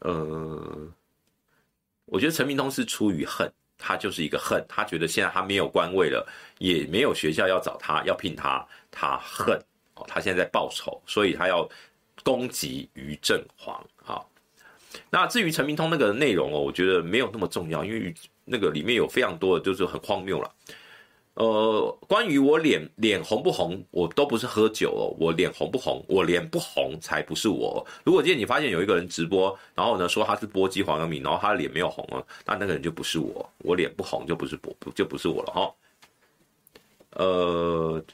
[0.00, 0.92] 呃，
[2.06, 3.48] 我觉得陈明通是出于恨，
[3.78, 6.26] 他就是一个恨，他觉得现在他没有官位了，
[6.58, 9.56] 也没有学校要找他要聘他，他恨
[10.08, 11.68] 他现在在报仇，所以他要
[12.22, 13.84] 攻击于正煌。
[13.96, 14.28] 好，
[15.10, 20.50] 那至于陈明通那个内容哦，我觉得没有那么重要，因为那个里面有非常多的就是很荒谬了。
[21.34, 25.14] 呃，关于我脸脸红不红，我都不是喝酒哦。
[25.18, 27.86] 我脸红不红，我脸不红才不是我。
[28.04, 33.48] 如果今天你发现有一个人直播，然后呢说他是波姬黄阳明，然后他的脸没有红了，那那个人就不是我。
[33.58, 35.74] 我脸不红就不是不就不是我了哈。
[37.12, 38.04] 呃，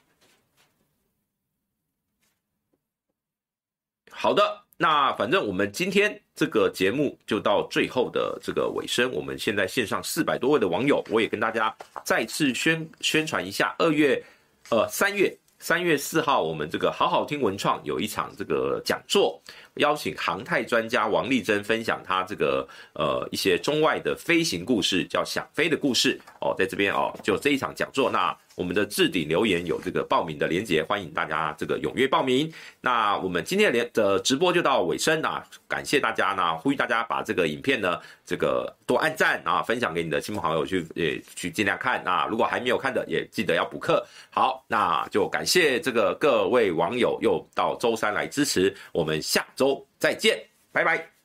[4.16, 4.62] 好的。
[4.78, 14.22] 那反正我们今天这个节目就到最后的这个尾声，我们现在线上四百多位的网友，我也跟大家再次宣宣传一下，二月，
[14.68, 19.40] 呃，三月三月四号，我们这个好好听文创有一场这个讲座，
[19.76, 28.36] 邀请航太专家王丽珍分享他这个呃一些中外的飞行故事，叫想飞的故事哦，在这边哦，就这一场讲座那。
[28.56, 32.50] 我们的置顶留言有这个报名的连结，欢迎大家这个踊跃报名。
[32.80, 42.26] 那我们今天的连的直播就到尾声啊，感谢大家呢，呼吁大家把这个影片呢，这个多按赞啊，分享给你的亲朋好友去，也去尽量看啊。
[42.30, 44.02] 如果还没有看的，也记得要补课。
[44.30, 51.15] 好，那就感谢这个各位网友又到周三来支持，我们下周周再见，拜拜。